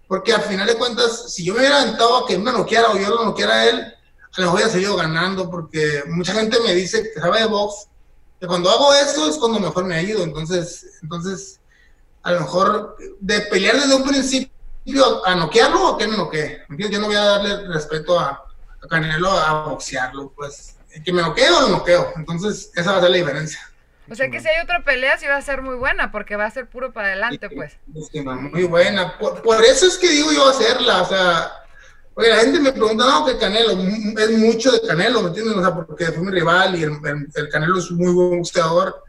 porque 0.08 0.34
al 0.34 0.42
final 0.42 0.68
de 0.68 0.76
cuentas, 0.76 1.34
si 1.34 1.46
yo 1.46 1.54
me 1.54 1.60
hubiera 1.60 1.82
aventado 1.82 2.18
a 2.18 2.28
que 2.28 2.38
me 2.38 2.52
noqueara 2.52 2.90
o 2.90 2.98
yo 2.98 3.10
lo 3.10 3.26
noqueara 3.26 3.54
a 3.54 3.66
él, 3.66 3.80
a 3.80 4.42
lo 4.42 4.44
mejor 4.44 4.56
hubiera 4.56 4.72
seguido 4.72 4.96
ganando, 4.96 5.50
porque 5.50 6.04
mucha 6.08 6.34
gente 6.34 6.60
me 6.60 6.74
dice 6.74 7.12
que 7.14 7.20
sabe 7.20 7.40
de 7.40 7.48
box, 7.48 7.88
que 8.40 8.46
cuando 8.46 8.70
hago 8.70 8.94
eso 8.94 9.30
es 9.30 9.38
cuando 9.38 9.60
mejor 9.60 9.86
me 9.86 9.96
ha 9.96 10.02
ido. 10.02 10.24
Entonces, 10.24 11.00
entonces 11.02 11.60
a 12.24 12.32
lo 12.34 12.42
mejor 12.42 12.98
de 13.20 13.42
pelear 13.42 13.78
desde 13.78 13.96
un 13.96 14.04
principio 14.04 14.52
a 15.26 15.36
noquearlo 15.36 15.92
o 15.92 15.98
que 15.98 16.08
no 16.08 16.18
noquee. 16.18 16.62
Yo 16.78 17.00
no 17.00 17.08
voy 17.08 17.16
a 17.16 17.24
darle 17.24 17.68
respeto 17.68 18.20
a, 18.20 18.44
Canelo 18.90 19.32
a 19.32 19.66
boxearlo, 19.66 20.32
pues. 20.36 20.76
que 21.04 21.12
me 21.12 21.22
noqueo 21.22 21.58
o 21.58 21.62
lo 21.62 21.70
noqueo. 21.70 22.14
Entonces, 22.16 22.72
esa 22.76 22.92
va 22.92 22.98
a 22.98 23.02
ser 23.02 23.12
la 23.12 23.18
diferencia. 23.18 23.60
O 24.10 24.16
sea 24.16 24.30
que 24.30 24.40
si 24.40 24.48
hay 24.48 24.64
otra 24.64 24.84
pelea, 24.84 25.18
sí 25.18 25.26
va 25.26 25.36
a 25.36 25.42
ser 25.42 25.62
muy 25.62 25.76
buena, 25.76 26.12
porque 26.12 26.36
va 26.36 26.46
a 26.46 26.52
ser 26.52 26.68
puro 26.68 26.94
para 26.94 27.10
adelante, 27.10 27.50
pues. 27.50 27.78
Muy 27.88 28.64
buena. 28.64 29.18
Por, 29.18 29.64
eso 29.66 29.88
es 29.88 29.98
que 29.98 30.10
digo 30.10 30.32
yo 30.32 30.50
hacerla, 30.50 31.02
o 31.02 31.10
sea, 31.10 31.52
oye, 32.14 32.30
la 32.30 32.38
gente 32.38 32.60
me 32.60 32.72
pregunta, 32.72 33.06
no, 33.06 33.26
que 33.26 33.38
Canelo, 33.38 33.72
es 33.72 34.32
mucho 34.32 34.72
de 34.72 34.82
Canelo, 34.82 35.22
¿me 35.22 35.28
entiendes? 35.30 35.56
O 35.56 35.62
sea, 35.62 35.76
porque 35.76 36.06
fue 36.06 36.24
mi 36.24 36.32
rival 36.32 36.76
y 36.76 36.84
el, 36.84 37.50
Canelo 37.50 37.80
es 37.80 37.92
muy 37.92 38.14
buen 38.14 38.38
boxeador, 38.38 39.04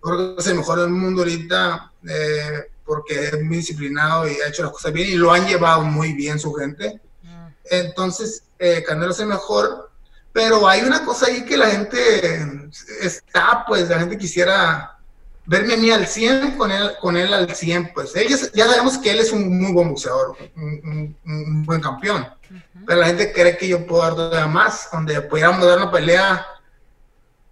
creo 0.00 0.34
que 0.34 0.40
es 0.40 0.46
el 0.48 0.56
mejor 0.56 0.80
del 0.80 0.90
mundo 0.90 1.22
ahorita, 1.22 1.92
eh, 2.08 2.70
porque 2.84 3.26
es 3.26 3.42
muy 3.42 3.58
disciplinado 3.58 4.28
y 4.28 4.40
ha 4.40 4.48
hecho 4.48 4.64
las 4.64 4.72
cosas 4.72 4.92
bien 4.92 5.08
y 5.08 5.14
lo 5.14 5.32
han 5.32 5.46
llevado 5.46 5.82
muy 5.82 6.14
bien 6.14 6.40
su 6.40 6.52
gente. 6.52 7.00
Mm. 7.22 7.46
Entonces, 7.70 8.44
eh, 8.58 8.82
Canelo 8.84 9.12
es 9.12 9.20
el 9.20 9.26
mejor, 9.26 9.91
pero 10.32 10.66
hay 10.66 10.82
una 10.82 11.04
cosa 11.04 11.26
ahí 11.26 11.44
que 11.44 11.56
la 11.56 11.66
gente 11.66 12.70
está, 13.00 13.64
pues 13.66 13.88
la 13.88 13.98
gente 13.98 14.16
quisiera 14.16 14.98
verme 15.44 15.74
a 15.74 15.76
mí 15.76 15.90
al 15.90 16.06
100 16.06 16.52
con 16.56 16.70
él, 16.70 16.92
con 17.00 17.16
él 17.16 17.32
al 17.34 17.54
100, 17.54 17.92
pues. 17.92 18.16
Ellos, 18.16 18.50
ya 18.52 18.66
sabemos 18.66 18.98
que 18.98 19.10
él 19.10 19.18
es 19.18 19.32
un 19.32 19.58
muy 19.60 19.72
buen 19.72 19.90
boxeador, 19.90 20.36
un, 20.56 21.64
buen 21.66 21.80
campeón, 21.80 22.26
pero 22.86 23.00
la 23.00 23.06
gente 23.06 23.32
cree 23.32 23.56
que 23.56 23.68
yo 23.68 23.86
puedo 23.86 24.02
dar 24.02 24.14
todavía 24.14 24.46
más, 24.46 24.88
donde 24.90 25.20
pudiéramos 25.22 25.66
dar 25.66 25.78
una 25.78 25.90
pelea 25.90 26.46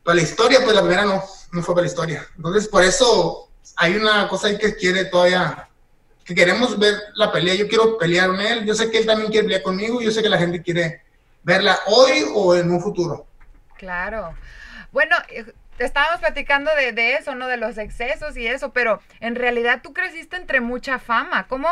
para 0.03 0.17
la 0.17 0.23
historia, 0.23 0.61
pues 0.63 0.75
la 0.75 0.83
primera 0.83 1.05
no, 1.05 1.23
no 1.53 1.63
fue 1.63 1.75
para 1.75 1.85
la 1.85 1.91
historia. 1.91 2.27
Entonces, 2.37 2.69
por 2.69 2.83
eso 2.83 3.51
hay 3.77 3.97
una 3.97 4.29
cosa 4.29 4.49
ahí 4.49 4.57
que 4.57 4.75
quiere 4.75 5.05
todavía, 5.07 5.69
que 6.25 6.35
queremos 6.35 6.79
ver 6.79 6.95
la 7.15 7.31
pelea, 7.31 7.55
yo 7.55 7.69
quiero 7.69 7.99
pelear 7.99 8.29
con 8.29 8.41
él, 8.41 8.65
yo 8.65 8.75
sé 8.75 8.91
que 8.91 8.99
él 8.99 9.07
también 9.07 9.31
quiere 9.31 9.45
pelear 9.45 9.63
conmigo, 9.63 10.01
yo 10.01 10.11
sé 10.11 10.23
que 10.23 10.29
la 10.29 10.39
gente 10.39 10.63
quiere 10.63 11.03
verla 11.43 11.79
hoy 11.87 12.25
o 12.35 12.55
en 12.55 12.71
un 12.71 12.81
futuro. 12.81 13.27
Claro. 13.77 14.35
Bueno, 14.93 15.17
eh, 15.29 15.45
estábamos 15.79 16.21
platicando 16.21 16.71
de, 16.77 16.93
de, 16.93 17.15
eso, 17.15 17.35
¿no? 17.35 17.47
De 17.49 17.57
los 17.57 17.79
excesos 17.79 18.37
y 18.37 18.47
eso, 18.47 18.73
pero 18.73 19.01
en 19.21 19.35
realidad 19.35 19.81
tú 19.83 19.93
creciste 19.93 20.37
entre 20.37 20.61
mucha 20.61 20.99
fama. 20.99 21.47
¿Cómo? 21.49 21.69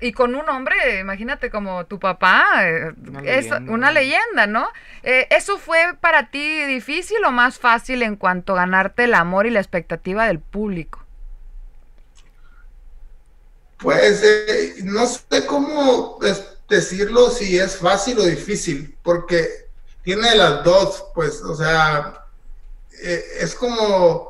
Y 0.00 0.12
con 0.12 0.36
un 0.36 0.48
hombre, 0.48 1.00
imagínate 1.00 1.50
como 1.50 1.84
tu 1.86 1.98
papá, 1.98 2.44
eh, 2.62 2.92
es 3.24 3.50
una 3.50 3.90
leyenda, 3.90 4.46
¿no? 4.46 4.68
Eh, 5.02 5.26
¿Eso 5.30 5.58
fue 5.58 5.94
para 6.00 6.30
ti 6.30 6.64
difícil 6.66 7.18
o 7.24 7.32
más 7.32 7.58
fácil 7.58 8.04
en 8.04 8.14
cuanto 8.14 8.52
a 8.52 8.58
ganarte 8.58 9.04
el 9.04 9.14
amor 9.14 9.46
y 9.46 9.50
la 9.50 9.58
expectativa 9.58 10.26
del 10.26 10.38
público? 10.38 11.04
Pues 13.78 14.24
no 14.84 15.06
sé 15.06 15.46
cómo 15.46 16.18
decirlo 16.68 17.30
si 17.30 17.58
es 17.58 17.76
fácil 17.76 18.18
o 18.18 18.24
difícil, 18.24 18.96
porque 19.02 19.68
tiene 20.02 20.34
las 20.34 20.64
dos, 20.64 21.04
pues, 21.14 21.40
o 21.42 21.54
sea, 21.54 22.24
eh, 23.02 23.24
es 23.40 23.54
como 23.54 24.28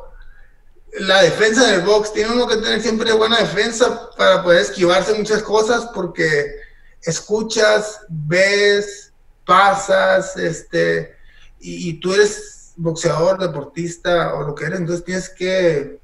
la 0.92 1.22
defensa 1.22 1.66
del 1.66 1.82
box, 1.82 2.12
tiene 2.12 2.32
uno 2.32 2.46
que 2.46 2.56
tener 2.56 2.80
siempre 2.80 3.12
buena 3.12 3.38
defensa 3.38 4.10
para 4.16 4.42
poder 4.42 4.62
esquivarse 4.62 5.14
muchas 5.14 5.42
cosas, 5.42 5.90
porque 5.94 6.56
escuchas, 7.02 8.00
ves, 8.08 9.12
pasas, 9.44 10.36
este, 10.36 11.16
y, 11.60 11.94
tú 11.94 12.14
eres 12.14 12.72
boxeador, 12.76 13.38
deportista 13.38 14.34
o 14.34 14.44
lo 14.44 14.54
que 14.54 14.66
eres, 14.66 14.78
entonces 14.78 15.04
tienes 15.04 15.28
que 15.28 15.98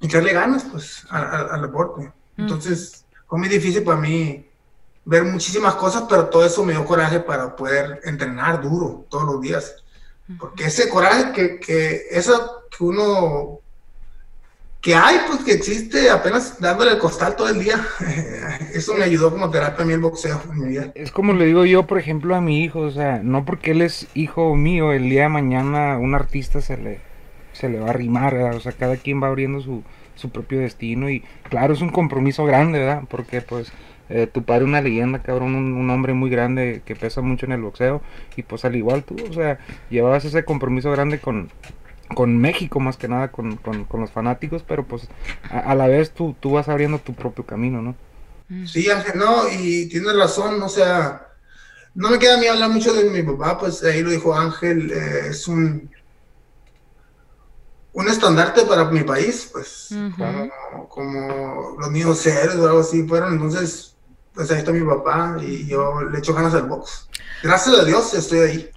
echarle 0.00 0.32
ganas, 0.32 0.64
pues, 0.70 1.04
al 1.10 1.60
deporte. 1.62 2.12
Mm. 2.36 2.42
Entonces, 2.42 3.04
fue 3.26 3.38
muy 3.38 3.48
difícil 3.48 3.82
para 3.82 3.98
mí 3.98 4.51
ver 5.04 5.24
muchísimas 5.24 5.74
cosas, 5.74 6.04
pero 6.08 6.26
todo 6.26 6.44
eso 6.44 6.64
me 6.64 6.72
dio 6.72 6.84
coraje 6.84 7.20
para 7.20 7.56
poder 7.56 8.00
entrenar 8.04 8.60
duro 8.60 9.06
todos 9.08 9.24
los 9.24 9.40
días. 9.40 9.76
Porque 10.38 10.66
ese 10.66 10.88
coraje 10.88 11.32
que, 11.32 11.58
que, 11.58 12.06
eso 12.10 12.62
que 12.70 12.84
uno, 12.84 13.60
que 14.80 14.94
hay, 14.94 15.18
pues 15.26 15.40
que 15.40 15.52
existe 15.52 16.10
apenas 16.10 16.60
dándole 16.60 16.92
el 16.92 16.98
costal 16.98 17.36
todo 17.36 17.48
el 17.48 17.58
día, 17.58 17.84
eso 18.74 18.94
me 18.94 19.04
ayudó 19.04 19.30
como 19.30 19.50
terapia 19.50 19.84
a 19.84 19.86
mí 19.86 19.92
el 19.92 20.00
boxeo 20.00 20.40
en 20.50 20.60
mi 20.60 20.68
vida. 20.68 20.92
Es 20.94 21.10
como 21.10 21.32
le 21.32 21.46
digo 21.46 21.64
yo, 21.64 21.86
por 21.86 21.98
ejemplo, 21.98 22.34
a 22.34 22.40
mi 22.40 22.62
hijo, 22.62 22.80
o 22.80 22.90
sea, 22.90 23.20
no 23.22 23.44
porque 23.44 23.72
él 23.72 23.82
es 23.82 24.06
hijo 24.14 24.54
mío, 24.56 24.92
el 24.92 25.10
día 25.10 25.22
de 25.22 25.28
mañana 25.28 25.98
un 25.98 26.14
artista 26.14 26.60
se 26.60 26.76
le, 26.76 27.00
se 27.52 27.68
le 27.68 27.80
va 27.80 27.86
a 27.86 27.90
arrimar, 27.90 28.34
o 28.34 28.60
sea, 28.60 28.72
cada 28.72 28.96
quien 28.96 29.22
va 29.22 29.26
abriendo 29.26 29.60
su, 29.60 29.82
su 30.14 30.30
propio 30.30 30.60
destino 30.60 31.10
y 31.10 31.24
claro, 31.48 31.74
es 31.74 31.80
un 31.80 31.90
compromiso 31.90 32.44
grande, 32.44 32.78
¿verdad? 32.78 33.02
Porque 33.08 33.40
pues 33.40 33.72
eh, 34.14 34.26
tu 34.26 34.44
padre 34.44 34.64
una 34.64 34.82
leyenda, 34.82 35.22
cabrón, 35.22 35.54
un, 35.54 35.90
hombre 35.90 36.12
muy 36.12 36.28
grande 36.28 36.82
que 36.84 36.94
pesa 36.94 37.22
mucho 37.22 37.46
en 37.46 37.52
el 37.52 37.62
boxeo. 37.62 38.02
Y 38.36 38.42
pues 38.42 38.64
al 38.66 38.76
igual 38.76 39.04
tú, 39.04 39.16
o 39.28 39.32
sea, 39.32 39.58
llevabas 39.88 40.24
ese 40.26 40.44
compromiso 40.44 40.90
grande 40.90 41.18
con, 41.18 41.50
con 42.14 42.36
México 42.36 42.78
más 42.78 42.98
que 42.98 43.08
nada, 43.08 43.32
con, 43.32 43.58
los 43.92 44.10
fanáticos, 44.10 44.62
pero 44.68 44.84
pues 44.84 45.08
a, 45.50 45.74
la 45.74 45.88
vez 45.88 46.10
tú, 46.10 46.36
tú 46.38 46.52
vas 46.52 46.68
abriendo 46.68 46.98
tu 46.98 47.14
propio 47.14 47.46
camino, 47.46 47.80
¿no? 47.80 47.96
Mm. 48.48 48.66
Sí, 48.66 48.90
Ángel, 48.90 49.18
no, 49.18 49.48
y 49.48 49.88
tienes 49.88 50.14
razón, 50.14 50.62
o 50.62 50.68
sea, 50.68 51.28
no 51.94 52.10
me 52.10 52.18
queda 52.18 52.36
a 52.36 52.38
mí 52.38 52.46
hablar 52.46 52.68
mucho 52.68 52.92
de 52.92 53.08
mi 53.08 53.22
papá, 53.22 53.58
pues 53.58 53.82
ahí 53.82 54.02
lo 54.02 54.10
dijo 54.10 54.34
Ángel, 54.34 54.90
eh, 54.90 55.28
es 55.30 55.48
un 55.48 55.90
un 57.94 58.08
estandarte 58.08 58.62
para 58.62 58.86
mi 58.86 59.02
país, 59.02 59.50
pues, 59.52 59.90
como, 60.88 61.76
los 61.78 61.90
niños 61.90 62.26
héroes 62.26 62.56
o 62.56 62.66
algo 62.66 62.80
así 62.80 63.06
fueron, 63.06 63.34
entonces 63.34 63.91
pues 64.34 64.50
ahí 64.50 64.58
está 64.58 64.72
mi 64.72 64.86
papá 64.86 65.36
y 65.40 65.66
yo 65.66 66.02
le 66.02 66.18
echo 66.18 66.34
ganas 66.34 66.54
al 66.54 66.64
box. 66.64 67.08
Gracias 67.42 67.78
a 67.78 67.84
Dios 67.84 68.14
estoy 68.14 68.38
ahí. 68.38 68.70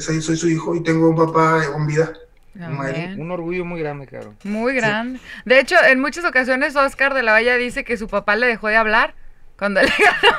Soy, 0.00 0.20
soy 0.20 0.36
su 0.36 0.48
hijo 0.48 0.74
y 0.74 0.82
tengo 0.82 1.08
un 1.08 1.16
papá 1.16 1.62
con 1.72 1.86
vida. 1.86 2.12
Un 2.58 3.30
orgullo 3.30 3.64
muy 3.64 3.80
grande, 3.80 4.06
claro. 4.06 4.34
Muy 4.42 4.74
grande. 4.74 5.20
De 5.44 5.60
hecho, 5.60 5.76
en 5.88 6.00
muchas 6.00 6.24
ocasiones 6.24 6.74
Oscar 6.74 7.14
de 7.14 7.22
la 7.22 7.32
Valla 7.32 7.56
dice 7.56 7.84
que 7.84 7.96
su 7.96 8.08
papá 8.08 8.34
le 8.34 8.48
dejó 8.48 8.66
de 8.66 8.76
hablar 8.76 9.14
cuando 9.56 9.80
le 9.82 9.88
ganó 9.88 10.36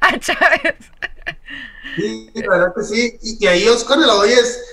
a 0.00 0.18
Chávez. 0.18 0.74
Sí, 1.94 2.30
la 2.34 2.48
verdad 2.48 2.74
que 2.74 2.82
sí. 2.82 3.18
Y, 3.22 3.46
ahí 3.46 3.68
Oscar 3.68 3.98
de 3.98 4.06
la 4.06 4.14
Valla 4.14 4.34
es, 4.34 4.64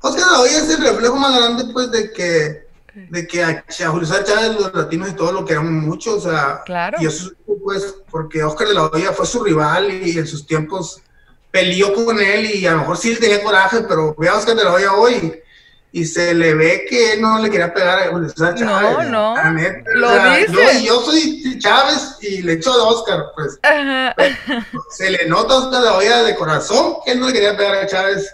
Oscar 0.00 0.24
de 0.24 0.30
la 0.32 0.38
Valla 0.38 0.58
es 0.58 0.70
el 0.70 0.82
reflejo 0.82 1.16
más 1.16 1.36
grande, 1.36 1.72
pues, 1.72 1.92
de 1.92 2.12
que 2.12 2.69
de 2.94 3.26
que 3.26 3.42
a, 3.42 3.64
Julio 3.88 4.06
César 4.06 4.24
Chávez, 4.24 4.60
los 4.60 4.74
latinos 4.74 5.10
y 5.10 5.12
todo 5.12 5.32
lo 5.32 5.44
queremos 5.44 5.70
mucho, 5.70 6.16
o 6.16 6.20
sea, 6.20 6.62
claro. 6.64 6.98
y 7.00 7.06
eso 7.06 7.32
pues 7.62 7.96
porque 8.10 8.42
Oscar 8.42 8.68
de 8.68 8.74
la 8.74 8.86
Hoya 8.86 9.12
fue 9.12 9.26
su 9.26 9.42
rival 9.44 9.90
y 9.90 10.18
en 10.18 10.26
sus 10.26 10.46
tiempos 10.46 11.02
peleó 11.50 11.92
con 11.92 12.20
él 12.20 12.54
y 12.54 12.66
a 12.66 12.72
lo 12.72 12.78
mejor 12.78 12.96
sí 12.96 13.16
tenía 13.16 13.42
coraje, 13.42 13.80
pero 13.88 14.14
ve 14.16 14.28
a 14.28 14.34
Oscar 14.34 14.56
de 14.56 14.64
la 14.64 14.72
Hoya 14.72 14.94
hoy 14.94 15.40
y 15.92 16.04
se 16.04 16.34
le 16.34 16.54
ve 16.54 16.86
que 16.88 17.16
no 17.18 17.40
le 17.40 17.50
quería 17.50 17.74
pegar 17.74 17.98
a 17.98 18.10
Julio 18.10 18.28
César 18.28 18.54
Chávez. 18.54 19.08
No, 19.08 19.34
no, 19.34 19.52
lo 19.94 20.36
dice. 20.36 20.84
Yo, 20.84 21.00
soy 21.00 21.58
Chávez 21.58 22.18
y 22.20 22.42
le 22.42 22.54
echo 22.54 22.72
a 22.72 22.88
Oscar, 22.88 23.24
pues. 23.34 23.58
Se 24.90 25.10
le 25.10 25.26
nota 25.26 25.54
a 25.54 25.58
Oscar 25.58 25.80
de 25.80 25.86
la 25.86 25.96
Hoya 25.96 26.22
de 26.22 26.36
corazón 26.36 26.96
que 27.04 27.12
él 27.12 27.20
no 27.20 27.26
le 27.26 27.32
quería 27.32 27.56
pegar 27.56 27.74
a 27.74 27.86
Chávez 27.86 28.32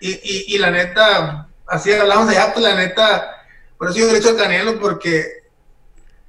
y, 0.00 0.10
y, 0.10 0.54
y 0.54 0.58
la 0.58 0.70
neta, 0.70 1.48
así 1.66 1.92
hablamos 1.92 2.28
allá, 2.28 2.52
pues 2.52 2.64
la 2.64 2.74
neta 2.74 3.41
por 3.82 3.90
eso 3.90 3.98
yo 3.98 4.12
le 4.12 4.18
hecho 4.18 4.28
al 4.28 4.36
Canelo, 4.36 4.78
porque 4.78 5.26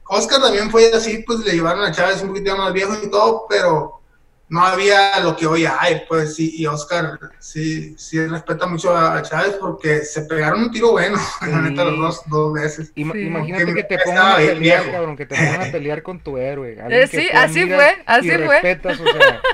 Oscar 0.05 0.41
también 0.41 0.71
fue 0.71 0.91
así, 0.91 1.19
pues 1.19 1.41
le 1.41 1.51
llevaron 1.51 1.83
a 1.83 1.91
Chávez 1.91 2.23
un 2.23 2.29
poquito 2.29 2.57
más 2.57 2.73
viejo 2.73 2.95
y 3.03 3.11
todo, 3.11 3.45
pero 3.47 4.01
no 4.49 4.65
había 4.65 5.19
lo 5.19 5.35
que 5.35 5.45
hoy 5.45 5.67
hay, 5.67 6.01
pues 6.09 6.33
sí, 6.33 6.55
y 6.57 6.65
Oscar 6.65 7.19
sí, 7.37 7.95
sí 7.95 8.25
respeta 8.25 8.65
mucho 8.65 8.97
a, 8.97 9.21
Chávez 9.21 9.57
porque 9.59 9.99
se 9.99 10.23
pegaron 10.23 10.63
un 10.63 10.71
tiro 10.71 10.93
bueno, 10.93 11.19
la 11.41 11.61
neta, 11.61 11.83
los 11.83 11.99
dos, 11.99 12.21
dos 12.25 12.53
veces. 12.53 12.91
Imagínate 12.95 13.71
que, 13.71 13.83
te 13.83 13.99
pongan 13.99 14.31
a 14.31 14.35
pelear, 14.37 14.91
cabrón, 14.91 15.15
que 15.15 15.27
te 15.27 15.35
pongan 15.35 15.61
a 15.61 15.65
pelear 15.71 16.01
con 16.01 16.19
tu 16.21 16.39
héroe. 16.39 16.75
Eh, 16.89 17.05
sí, 17.05 17.29
así 17.31 17.67
fue, 17.67 18.01
así 18.07 18.31
fue. 18.31 18.61
Respetas, 18.61 18.99
o 18.99 19.03
sea. 19.03 19.41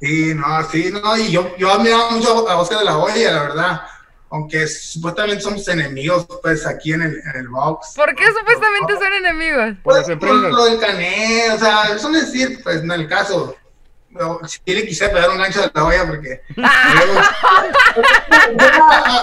Sí, 0.00 0.32
no, 0.32 0.62
sí, 0.70 0.92
no, 0.92 1.16
y 1.16 1.32
yo, 1.32 1.56
yo 1.56 1.72
admiraba 1.72 2.10
mucho 2.10 2.48
a 2.48 2.60
Oscar 2.60 2.78
de 2.78 2.84
la 2.84 2.98
Hoya, 2.98 3.32
la 3.32 3.42
verdad 3.42 3.80
aunque 4.30 4.66
supuestamente 4.66 5.42
somos 5.42 5.66
enemigos, 5.68 6.26
pues 6.42 6.66
aquí 6.66 6.92
en 6.92 7.02
el, 7.02 7.20
en 7.34 7.40
el 7.40 7.48
box. 7.48 7.94
¿Por 7.96 8.14
qué 8.14 8.26
supuestamente 8.26 8.94
son 8.94 9.12
enemigos? 9.12 9.76
Pues, 9.82 10.06
por 10.18 10.28
lo 10.28 10.64
del 10.64 10.78
cané, 10.78 11.50
o 11.52 11.58
sea, 11.58 11.94
eso 11.94 12.08
no 12.10 12.18
es 12.18 12.32
decir, 12.32 12.60
pues 12.62 12.82
en 12.82 12.90
el 12.90 13.08
caso. 13.08 13.56
Si 14.46 14.60
le 14.74 14.86
quise 14.86 15.08
pegar 15.10 15.30
un 15.30 15.38
gancho 15.38 15.60
de 15.60 15.70
la 15.72 15.84
olla 15.84 16.06
porque 16.06 16.42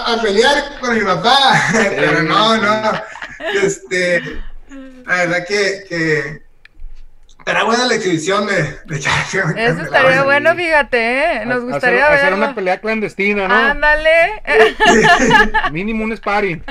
a, 0.06 0.18
pelear 0.22 0.78
con 0.80 0.94
mi 0.96 1.04
papá, 1.04 1.60
pero 1.72 2.22
no, 2.22 2.56
no. 2.56 2.92
Este, 3.62 4.22
la 4.70 5.16
verdad 5.16 5.46
que, 5.46 5.84
que 5.88 6.45
Estará 7.46 7.62
buena 7.62 7.86
la 7.86 7.94
exhibición 7.94 8.44
de, 8.48 8.76
de 8.86 8.96
Eso 8.98 9.82
estaría 9.82 10.24
bueno, 10.24 10.56
fíjate, 10.56 10.98
¿eh? 10.98 11.46
Nos 11.46 11.62
gustaría 11.62 12.06
hacer, 12.06 12.18
hacer 12.18 12.34
una 12.34 12.56
pelea 12.56 12.80
clandestina, 12.80 13.46
¿no? 13.46 13.54
Ándale. 13.54 14.42
Mínimo 15.70 16.02
un 16.02 16.16
sparring. 16.16 16.64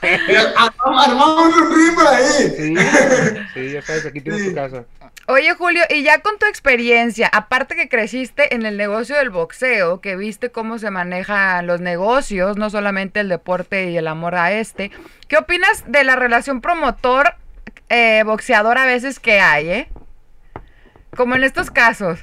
Armamos 0.00 1.56
un 1.56 1.74
ring 1.74 1.96
por 1.96 2.06
ahí. 2.06 2.22
Sí, 2.22 2.76
sí, 3.54 3.72
ya 3.72 3.82
sabes, 3.82 4.06
aquí 4.06 4.20
tienes 4.20 4.50
tu 4.50 4.54
casa. 4.54 4.84
Oye, 5.26 5.52
Julio, 5.54 5.82
y 5.90 6.04
ya 6.04 6.20
con 6.20 6.38
tu 6.38 6.46
experiencia, 6.46 7.28
aparte 7.32 7.74
que 7.74 7.88
creciste 7.88 8.54
en 8.54 8.64
el 8.66 8.76
negocio 8.76 9.16
del 9.16 9.30
boxeo, 9.30 10.00
que 10.00 10.14
viste 10.14 10.52
cómo 10.52 10.78
se 10.78 10.92
manejan 10.92 11.66
los 11.66 11.80
negocios, 11.80 12.56
no 12.56 12.70
solamente 12.70 13.18
el 13.18 13.28
deporte 13.28 13.90
y 13.90 13.96
el 13.96 14.06
amor 14.06 14.36
a 14.36 14.52
este, 14.52 14.92
¿qué 15.26 15.38
opinas 15.38 15.82
de 15.88 16.04
la 16.04 16.14
relación 16.14 16.60
promotor-boxeador 16.60 18.76
eh, 18.76 18.80
a 18.80 18.86
veces 18.86 19.18
que 19.18 19.40
hay, 19.40 19.70
eh? 19.70 19.88
Como 21.16 21.34
en 21.36 21.44
estos 21.44 21.70
casos. 21.70 22.20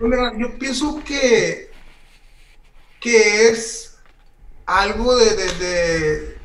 yo 0.00 0.58
pienso 0.58 1.02
que, 1.04 1.70
que 3.00 3.48
es 3.48 3.96
algo 4.66 5.16
de, 5.16 5.34
de, 5.34 6.38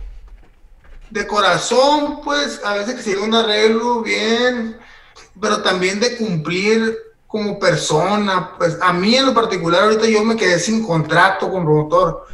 de, 1.10 1.28
corazón, 1.28 2.22
pues, 2.24 2.62
a 2.64 2.74
veces 2.74 2.96
que 2.96 3.02
se 3.02 3.18
un 3.18 3.34
arreglo 3.34 4.02
bien 4.02 4.78
pero 5.40 5.62
también 5.62 6.00
de 6.00 6.16
cumplir 6.18 6.98
como 7.28 7.60
persona. 7.60 8.52
Pues 8.58 8.78
a 8.82 8.94
mí 8.94 9.16
en 9.16 9.26
lo 9.26 9.34
particular, 9.34 9.84
ahorita 9.84 10.08
yo 10.08 10.24
me 10.24 10.36
quedé 10.36 10.60
sin 10.60 10.86
contrato 10.86 11.52
con 11.52 11.66
promotor. 11.66 12.28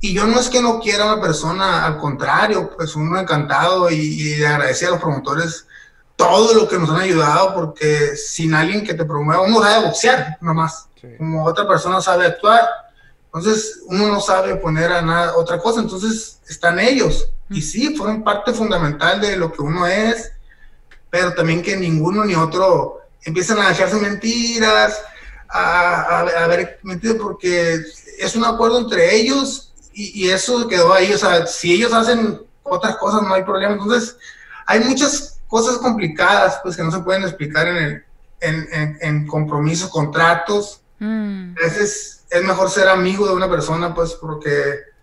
Y 0.00 0.12
yo 0.12 0.26
no 0.26 0.38
es 0.38 0.48
que 0.48 0.60
no 0.60 0.80
quiera 0.80 1.04
a 1.04 1.14
una 1.14 1.22
persona, 1.22 1.86
al 1.86 1.98
contrario, 1.98 2.70
pues 2.76 2.94
uno 2.96 3.18
encantado 3.18 3.90
y, 3.90 3.96
y 3.96 4.44
agradecer 4.44 4.88
a 4.88 4.92
los 4.92 5.00
promotores 5.00 5.66
todo 6.16 6.54
lo 6.54 6.68
que 6.68 6.78
nos 6.78 6.90
han 6.90 7.00
ayudado, 7.00 7.54
porque 7.54 8.16
sin 8.16 8.54
alguien 8.54 8.84
que 8.84 8.94
te 8.94 9.04
promueva, 9.04 9.42
uno 9.42 9.62
sabe 9.62 9.86
boxear 9.86 10.38
nomás, 10.40 10.88
como 11.18 11.44
otra 11.44 11.68
persona 11.68 12.00
sabe 12.00 12.26
actuar. 12.26 12.66
Entonces, 13.26 13.82
uno 13.86 14.08
no 14.08 14.20
sabe 14.20 14.56
poner 14.56 14.90
a 14.92 15.02
nada, 15.02 15.36
otra 15.36 15.58
cosa, 15.58 15.80
entonces 15.80 16.40
están 16.48 16.78
ellos. 16.78 17.28
Y 17.50 17.60
sí, 17.60 17.94
fueron 17.94 18.24
parte 18.24 18.52
fundamental 18.52 19.20
de 19.20 19.36
lo 19.36 19.52
que 19.52 19.60
uno 19.60 19.86
es, 19.86 20.32
pero 21.10 21.34
también 21.34 21.62
que 21.62 21.76
ninguno 21.76 22.24
ni 22.24 22.34
otro 22.34 23.00
empiezan 23.22 23.60
a 23.60 23.68
dejarse 23.68 23.96
mentiras, 23.96 24.98
a, 25.48 26.20
a, 26.20 26.46
ver 26.46 26.80
mentiras, 26.82 27.18
porque 27.20 27.80
es 28.18 28.36
un 28.36 28.44
acuerdo 28.44 28.78
entre 28.78 29.14
ellos 29.14 29.72
y, 29.92 30.28
eso 30.28 30.66
quedó 30.68 30.92
ahí. 30.92 31.12
O 31.12 31.18
sea, 31.18 31.46
si 31.46 31.72
ellos 31.72 31.92
hacen 31.92 32.40
otras 32.62 32.96
cosas, 32.96 33.22
no 33.22 33.34
hay 33.34 33.44
problema. 33.44 33.74
Entonces, 33.74 34.16
hay 34.66 34.80
muchas 34.80 35.35
cosas 35.46 35.78
complicadas 35.78 36.60
pues 36.62 36.76
que 36.76 36.82
no 36.82 36.90
se 36.90 37.00
pueden 37.00 37.22
explicar 37.22 37.68
en, 37.68 37.76
el, 37.76 38.04
en, 38.40 38.98
en, 39.00 39.26
compromisos, 39.26 39.90
contratos. 39.90 40.82
Mm. 40.98 41.54
A 41.56 41.62
veces 41.62 42.24
es 42.30 42.44
mejor 42.44 42.70
ser 42.70 42.88
amigo 42.88 43.26
de 43.26 43.34
una 43.34 43.48
persona, 43.48 43.94
pues, 43.94 44.12
porque 44.14 44.96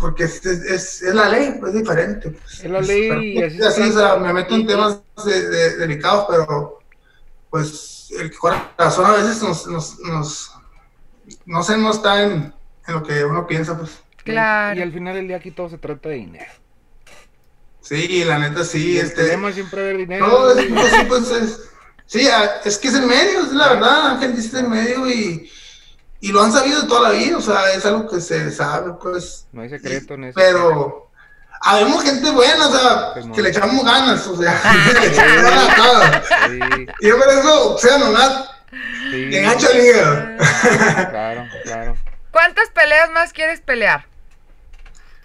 porque 0.00 0.24
es, 0.24 0.44
es, 0.46 1.02
es, 1.02 1.14
la 1.14 1.28
ley, 1.28 1.56
pues 1.60 1.74
es 1.74 1.80
diferente. 1.80 2.30
Pues. 2.30 2.64
Es 2.64 2.70
la 2.70 2.80
ley. 2.80 3.38
y 3.38 3.62
así, 3.62 3.82
o 3.82 3.92
sea, 3.92 4.16
me 4.16 4.32
meto 4.32 4.54
en 4.54 4.66
temas 4.66 5.02
de, 5.24 5.76
delicados, 5.76 6.24
pero 6.28 6.78
pues 7.50 8.08
el 8.18 8.36
corazón 8.36 9.04
a 9.04 9.12
veces 9.12 9.42
nos, 9.42 9.66
nos, 9.66 9.98
nos 10.00 10.54
no 11.44 11.62
sé, 11.62 11.76
no 11.76 11.90
está 11.90 12.22
en, 12.22 12.52
en, 12.86 12.94
lo 12.94 13.02
que 13.02 13.24
uno 13.24 13.46
piensa, 13.46 13.76
pues. 13.76 14.02
Claro. 14.24 14.78
Y, 14.78 14.82
al 14.82 14.92
final 14.92 15.14
del 15.14 15.28
día 15.28 15.36
aquí 15.36 15.50
todo 15.50 15.68
se 15.68 15.78
trata 15.78 16.08
de 16.08 16.16
dinero. 16.16 16.50
Sí, 17.82 18.24
la 18.24 18.38
neta 18.38 18.64
sí. 18.64 18.98
el 18.98 19.06
este, 19.06 19.52
siempre 19.52 19.82
ver 19.82 19.96
dinero. 19.96 20.26
No, 20.26 20.50
es, 20.50 20.66
pues, 20.66 20.90
sí, 20.90 21.04
pues 21.08 21.30
es, 21.30 21.60
sí, 22.06 22.28
es 22.64 22.78
que 22.78 22.88
es 22.88 22.94
el 22.94 23.06
medio, 23.06 23.40
es 23.40 23.52
la 23.52 23.74
verdad, 23.74 24.06
Ángel 24.08 24.36
dice 24.36 24.60
el 24.60 24.68
medio 24.68 25.08
y 25.08 25.50
y 26.20 26.32
lo 26.32 26.42
han 26.42 26.52
sabido 26.52 26.86
toda 26.86 27.10
la 27.10 27.18
vida, 27.18 27.38
o 27.38 27.40
sea, 27.40 27.72
es 27.72 27.84
algo 27.86 28.08
que 28.08 28.20
se 28.20 28.50
sabe, 28.52 28.92
pues. 29.00 29.46
No 29.52 29.62
hay 29.62 29.70
secreto 29.70 30.14
en 30.14 30.24
eso. 30.24 30.34
Pero 30.36 31.10
habemos 31.62 32.04
gente 32.04 32.30
buena, 32.30 32.68
o 32.68 32.72
sea, 32.72 33.12
pues 33.14 33.26
que 33.34 33.42
le 33.42 33.48
echamos 33.48 33.84
ganas, 33.84 34.26
o 34.26 34.36
sea, 34.36 34.60
le 35.00 35.06
echamos 35.06 35.42
ganas 35.42 35.68
a 35.68 35.74
cada. 35.74 36.22
Y 37.00 37.06
yo 37.08 37.18
por 37.18 37.28
eso, 37.28 37.74
o 37.74 37.78
sea, 37.78 37.98
nomás, 37.98 38.50
sí. 39.10 39.30
engancha 39.34 39.70
liga. 39.70 40.36
Claro, 41.10 41.46
claro. 41.64 41.96
¿Cuántas 42.30 42.68
peleas 42.68 43.10
más 43.12 43.32
quieres 43.32 43.62
pelear? 43.62 44.06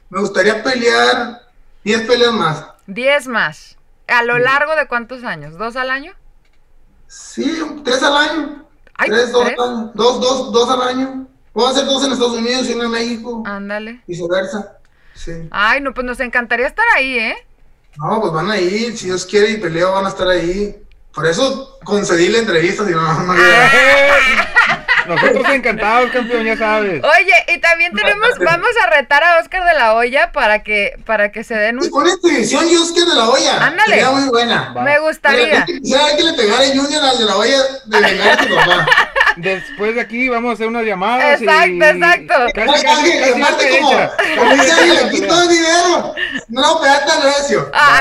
Me 0.10 0.22
gustaría 0.22 0.64
pelear 0.64 1.42
10 1.86 2.01
peleas 2.01 2.34
más. 2.34 2.65
10 2.88 3.27
más. 3.27 3.77
¿A 4.08 4.24
lo 4.24 4.38
largo 4.38 4.75
de 4.75 4.88
cuántos 4.88 5.24
años? 5.24 5.58
¿Dos 5.58 5.77
al 5.77 5.89
año? 5.89 6.12
Sí, 7.08 7.60
tres 7.84 8.04
al 8.04 8.18
año 8.18 8.65
tres, 8.98 9.32
dos, 9.32 9.93
dos, 9.93 10.19
dos, 10.21 10.52
dos 10.52 10.69
al 10.69 10.82
año. 10.82 11.28
Puedo 11.54 11.67
hacer 11.69 11.86
dos 11.86 12.04
en 12.06 12.12
Estados 12.12 12.38
Unidos 12.38 12.67
y 12.69 12.74
uno 12.74 12.86
en 12.86 12.91
México. 12.91 13.43
Ándale. 13.45 14.02
Viceversa. 14.08 14.78
Sí. 15.13 15.48
Ay, 15.52 15.82
no, 15.82 15.93
pues 15.93 16.06
nos 16.06 16.19
encantaría 16.19 16.67
estar 16.67 16.86
ahí, 16.95 17.17
¿eh? 17.17 17.36
No, 17.98 18.19
pues 18.19 18.34
van 18.34 18.52
a 18.52 18.58
ir, 18.58 18.98
si 18.98 19.06
Dios 19.06 19.26
quiere 19.26 19.52
y 19.52 19.58
peleo, 19.58 19.93
van 19.93 20.06
a 20.06 20.10
estar 20.10 20.28
ahí. 20.28 20.76
Por 21.13 21.26
eso 21.26 21.80
concedí 21.86 22.28
la 22.28 22.39
entrevista, 22.39 22.86
si 22.86 22.91
no, 22.91 23.02
no, 23.02 23.24
no. 23.24 23.34
Nosotros 25.08 25.46
encantados, 25.54 26.12
campeón, 26.12 26.46
ya 26.46 26.58
sabes. 26.58 27.04
Oye, 27.04 27.54
y 27.56 27.60
también 27.60 27.94
tenemos, 27.94 28.30
vamos 28.39 28.70
a 28.84 28.89
retar 28.89 29.24
a 29.24 29.39
Oscar 29.39 29.65
de 29.65 29.74
la 29.74 29.94
Hoya 29.96 30.32
para 30.32 30.63
que, 30.63 30.98
para 31.06 31.32
que 31.32 31.44
se 31.44 31.56
den 31.56 31.80
un. 31.80 31.86
Y 31.86 31.89
con 31.89 32.08
esta 32.08 32.28
edición 32.28 32.68
y 32.70 32.76
Oscar 32.76 33.06
de 33.06 33.15
la 33.15 33.30
Hoya. 33.30 33.65
Ándale. 33.65 33.96
Sería 33.96 34.12
muy 34.12 34.30
buena. 34.30 34.74
Me 34.84 35.00
gustaría. 35.00 35.65
Quisiera 35.65 36.15
que 36.15 36.24
le 36.24 36.34
pegara 36.34 36.65
Junior 36.68 37.04
al 37.04 37.18
de 37.18 37.26
la 37.26 37.38
Hoya 37.38 37.58
de 37.86 38.02
vengar 38.02 38.30
a 38.30 38.38
tu 38.38 38.56
papá. 38.56 38.88
Después 39.38 39.96
de 39.96 40.02
aquí 40.02 40.30
vamos 40.30 40.52
a 40.52 40.54
hacer 40.54 40.68
unas 40.68 40.86
llamadas. 40.86 41.41
Exacto, 41.41 41.68
y... 41.68 41.84
exacto. 41.84 42.34
Casi, 42.54 42.86
casi, 42.86 43.12
casi 43.20 43.41
aparte 43.41 43.80
como, 43.80 43.89
como 44.38 44.54
dice, 44.54 45.04
le 45.04 45.10
quito 45.12 45.41
el 45.41 45.50
dinero. 45.50 46.15
No, 46.48 46.82
pegate 46.82 47.12
al 47.12 47.22
recio. 47.24 47.70
Ah. 47.74 48.00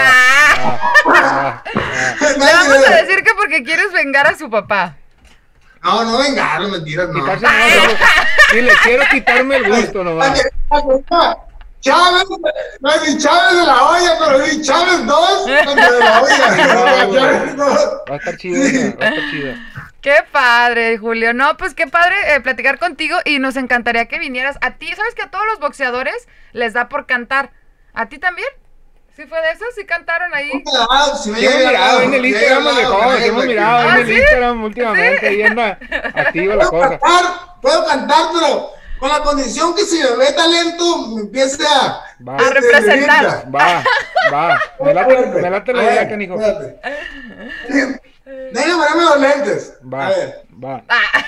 Ah, 0.57 0.93
ah, 1.07 1.63
ah. 1.65 1.73
Le 2.21 2.53
vamos 2.53 2.87
a 2.87 2.95
decir 3.03 3.23
que 3.25 3.35
porque 3.35 3.65
quieres 3.65 3.93
vengar 3.93 4.27
a 4.29 4.37
su 4.37 4.49
papá. 4.49 4.97
No, 5.85 6.03
no 6.03 6.19
vengaron, 6.19 6.71
mentiras, 6.71 7.11
no. 7.11 7.21
no 7.21 7.35
le 8.53 8.73
quiero 8.83 9.05
quitarme 9.11 9.57
el 9.57 9.69
gusto 9.69 10.03
nomás. 10.03 10.43
Chávez, 11.81 12.25
no 12.81 12.91
es 12.91 13.03
ni 13.03 13.19
Chávez 13.19 13.59
de 13.59 13.67
la 13.67 13.85
olla, 13.91 14.19
pero 14.19 14.39
ni 14.39 14.63
Chávez 14.63 15.05
2 15.05 15.47
de 15.47 16.01
la 16.01 16.23
olla. 16.23 17.55
Va 18.11 18.15
a 18.15 18.17
estar 18.17 18.37
chido, 18.39 18.59
va 18.99 19.05
a 19.05 19.09
estar 19.11 19.31
chido. 19.31 19.55
Qué 20.01 20.17
padre, 20.33 20.97
Julio. 20.97 21.35
No, 21.35 21.59
pues 21.59 21.75
qué 21.75 21.87
padre 21.87 22.15
eh, 22.29 22.41
platicar 22.41 22.79
contigo 22.79 23.19
y 23.27 23.39
nos 23.39 23.57
encantaría 23.57 24.07
que 24.07 24.19
vinieras. 24.19 24.57
A 24.63 24.73
ti, 24.73 24.89
¿sabes 24.97 25.15
que 25.15 25.23
a 25.23 25.31
todos 25.31 25.45
los 25.47 25.61
boxeadores 25.61 26.29
les 26.53 26.73
da 26.73 26.89
por 26.89 27.05
cantar? 27.05 27.53
¿A 27.93 28.09
ti 28.09 28.19
también? 28.19 28.49
¿Sí 29.17 29.27
fue 29.27 29.41
de 29.43 29.51
eso? 29.53 29.65
¿Sí 29.77 29.85
cantaron 29.87 30.35
ahí? 30.35 30.51
Sí, 31.23 31.31
me 31.31 31.39
hemos 31.45 31.59
mirado 31.67 32.03
en 32.03 32.15
el 32.15 32.27
Instagram 32.27 32.65
mejor, 32.65 33.17
sí 33.17 33.25
hemos 33.25 33.47
mirado 33.47 33.91
en 33.91 33.97
el 33.97 34.13
Instagram 34.13 34.65
últimamente 34.65 35.35
y 35.35 35.43
anda 35.43 35.79
activa 36.15 36.57
la 36.57 36.67
cosa. 36.67 36.89
Cantar, 36.99 37.25
puedo 37.63 37.87
cantar, 37.87 38.27
pero 38.35 38.73
con 38.99 39.09
la 39.09 39.21
condición 39.21 39.75
que 39.75 39.83
si 39.83 39.99
me 39.99 40.17
ve 40.17 40.33
talento, 40.33 41.09
me 41.09 41.21
empiece 41.23 41.63
a, 41.65 42.03
va. 42.27 42.37
a 42.37 42.51
representar. 42.51 43.55
Va, 43.55 43.85
va. 44.33 44.61
Me 44.81 44.95
late, 44.95 45.27
me 45.27 45.51
late 45.51 45.73
la 45.73 45.83
idea, 45.85 46.09
canijo. 46.09 46.37
Déjame 46.39 48.01
ponerme 48.25 49.03
los 49.03 49.21
lentes. 49.21 49.75
Va, 49.83 50.07
a 50.07 50.11
ver. 50.11 50.45
va. 50.63 50.83
Ah. 50.89 51.25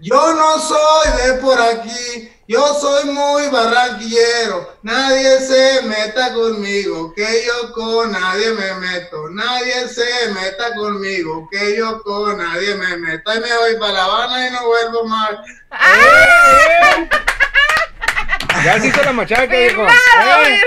Yo 0.00 0.34
no 0.34 0.58
soy 0.58 1.22
de 1.22 1.34
por 1.40 1.60
aquí, 1.60 2.32
yo 2.46 2.74
soy 2.80 3.04
muy 3.10 3.48
barranquillero. 3.48 4.74
Nadie 4.82 5.40
se 5.40 5.82
meta 5.82 6.32
conmigo, 6.34 7.12
que 7.14 7.44
yo 7.46 7.72
con 7.72 8.12
nadie 8.12 8.50
me 8.52 8.74
meto. 8.74 9.28
Nadie 9.30 9.88
se 9.88 10.30
meta 10.32 10.74
conmigo, 10.76 11.48
que 11.50 11.76
yo 11.76 12.02
con 12.02 12.38
nadie 12.38 12.74
me 12.74 12.96
meto. 12.98 13.34
Y 13.34 13.40
me 13.40 13.56
voy 13.56 13.76
para 13.80 13.92
La 13.92 14.04
Habana 14.04 14.46
y 14.46 14.50
no 14.50 14.66
vuelvo 14.66 15.04
más. 15.06 15.30
¡Eh! 15.72 17.08
Ya 18.64 18.80
se 18.80 18.86
hizo 18.88 19.02
la 19.02 19.12
machaca, 19.12 19.60
hijo. 19.60 19.86
¡Eh! 19.86 20.60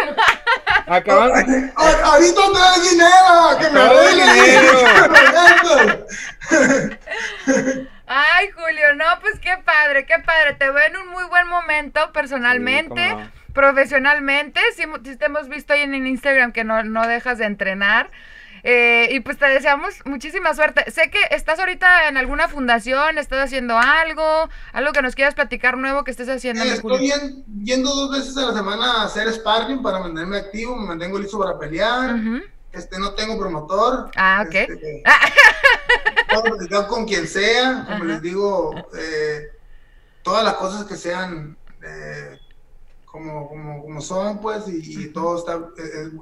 Acabando. 0.87 1.35
Ahorita 1.75 2.41
te 2.53 2.81
dinero, 2.89 3.57
que 3.59 3.69
me 3.69 3.81
dinero. 4.15 4.77
Ay, 8.07 8.49
Julio, 8.51 8.95
no, 8.95 9.05
pues 9.21 9.39
qué 9.39 9.57
padre, 9.65 10.05
qué 10.05 10.15
padre. 10.25 10.53
Te 10.53 10.71
veo 10.71 10.85
en 10.87 10.95
un 10.97 11.09
muy 11.09 11.25
buen 11.25 11.47
momento 11.47 12.11
personalmente, 12.13 13.15
profesionalmente. 13.53 14.61
Sí, 14.75 14.83
te 15.17 15.25
hemos 15.25 15.49
visto 15.49 15.73
ahí 15.73 15.81
en 15.81 15.93
el 15.93 16.07
Instagram 16.07 16.53
que 16.53 16.63
no, 16.63 16.83
no 16.83 17.05
dejas 17.05 17.37
de 17.37 17.45
entrenar. 17.45 18.09
Eh, 18.63 19.09
y 19.11 19.19
pues 19.19 19.37
te 19.37 19.45
deseamos 19.45 19.93
muchísima 20.05 20.53
suerte. 20.53 20.89
Sé 20.91 21.09
que 21.09 21.19
estás 21.31 21.59
ahorita 21.59 22.07
en 22.07 22.17
alguna 22.17 22.47
fundación, 22.47 23.17
estás 23.17 23.45
haciendo 23.45 23.77
algo, 23.77 24.49
algo 24.73 24.91
que 24.93 25.01
nos 25.01 25.15
quieras 25.15 25.35
platicar 25.35 25.77
nuevo 25.77 26.03
que 26.03 26.11
estés 26.11 26.29
haciendo. 26.29 26.63
Eh, 26.63 26.73
estoy 26.73 27.13
yendo 27.63 27.93
dos 27.93 28.11
veces 28.11 28.37
a 28.37 28.47
la 28.47 28.53
semana 28.53 29.01
a 29.01 29.03
hacer 29.05 29.31
sparring 29.31 29.81
para 29.81 29.99
mantenerme 29.99 30.37
activo, 30.37 30.75
me 30.75 30.87
mantengo 30.87 31.19
listo 31.19 31.37
para 31.37 31.57
pelear. 31.59 32.15
Este, 32.71 32.99
no 32.99 33.13
tengo 33.13 33.39
promotor. 33.39 34.11
Ah, 34.15 34.43
ok. 34.45 34.55
Este, 34.55 35.03
con 36.88 37.06
quien 37.06 37.28
sea, 37.28 37.86
como 37.88 38.06
les 38.06 38.21
digo, 38.21 38.73
eh, 38.97 39.52
todas 40.23 40.43
las 40.43 40.56
cosas 40.56 40.86
que 40.86 40.95
sean 40.95 41.58
eh, 41.84 42.39
como, 43.06 43.47
como, 43.47 43.82
como, 43.82 44.02
son, 44.02 44.39
pues, 44.39 44.63
y, 44.67 45.08
todo 45.10 45.38
está, 45.38 45.60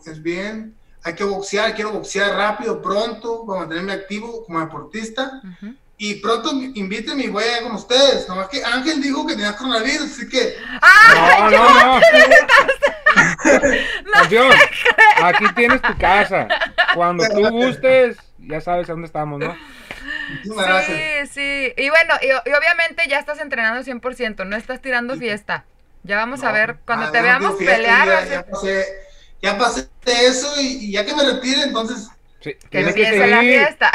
es, 0.05 0.21
bien. 0.21 0.75
hay 1.03 1.15
que 1.15 1.23
boxear, 1.23 1.73
quiero 1.73 1.91
boxear 1.91 2.35
rápido, 2.35 2.81
pronto, 2.81 3.45
para 3.45 3.61
mantenerme 3.61 3.93
activo 3.93 4.45
como 4.45 4.59
deportista. 4.59 5.41
Y 5.97 6.15
pronto 6.15 6.51
invítenme 6.51 7.23
y 7.23 7.29
voy 7.29 7.43
a 7.43 7.57
ir 7.57 7.63
con 7.63 7.75
ustedes. 7.75 8.27
Nomás 8.27 8.49
que 8.49 8.63
Ángel 8.63 9.01
dijo 9.01 9.25
que 9.25 9.35
tenía 9.35 9.55
coronavirus, 9.55 10.11
así 10.11 10.27
que. 10.27 10.55
¡Ah! 10.81 11.49
No, 11.49 11.57
no, 11.57 11.95
no. 11.95 12.01
Campeón, 14.11 14.51
aquí 15.23 15.45
tienes 15.55 15.81
tu 15.81 15.97
casa. 15.97 16.47
Cuando 16.93 17.25
tú 17.29 17.49
gustes, 17.49 18.17
ya 18.47 18.61
sabes 18.61 18.89
a 18.89 18.93
dónde 18.93 19.07
estamos, 19.07 19.39
¿no? 19.39 19.55
Sí, 20.43 21.27
sí. 21.31 21.73
Y 21.77 21.89
bueno, 21.89 22.15
y, 22.19 22.31
obviamente 22.31 23.03
ya 23.07 23.19
estás 23.19 23.39
entrenando 23.39 23.83
100%, 23.83 24.45
no 24.47 24.55
estás 24.55 24.81
tirando 24.81 25.15
fiesta. 25.17 25.65
Ya 26.01 26.17
vamos 26.17 26.43
a 26.43 26.51
ver, 26.51 26.77
cuando 26.85 27.11
te 27.11 27.21
veamos 27.21 27.55
pelear. 27.55 28.27
Ya, 28.27 28.45
pasé, 28.45 28.85
ya 29.41 29.57
pasé 29.57 29.87
eso 30.05 30.59
y, 30.59 30.91
ya 30.91 31.05
que 31.05 31.15
me 31.15 31.23
retire, 31.23 31.61
entonces 31.61 32.09
Sí, 32.45 32.55
que 32.69 32.81
empiece 32.81 33.25
la 33.25 33.39
fiesta. 33.39 33.91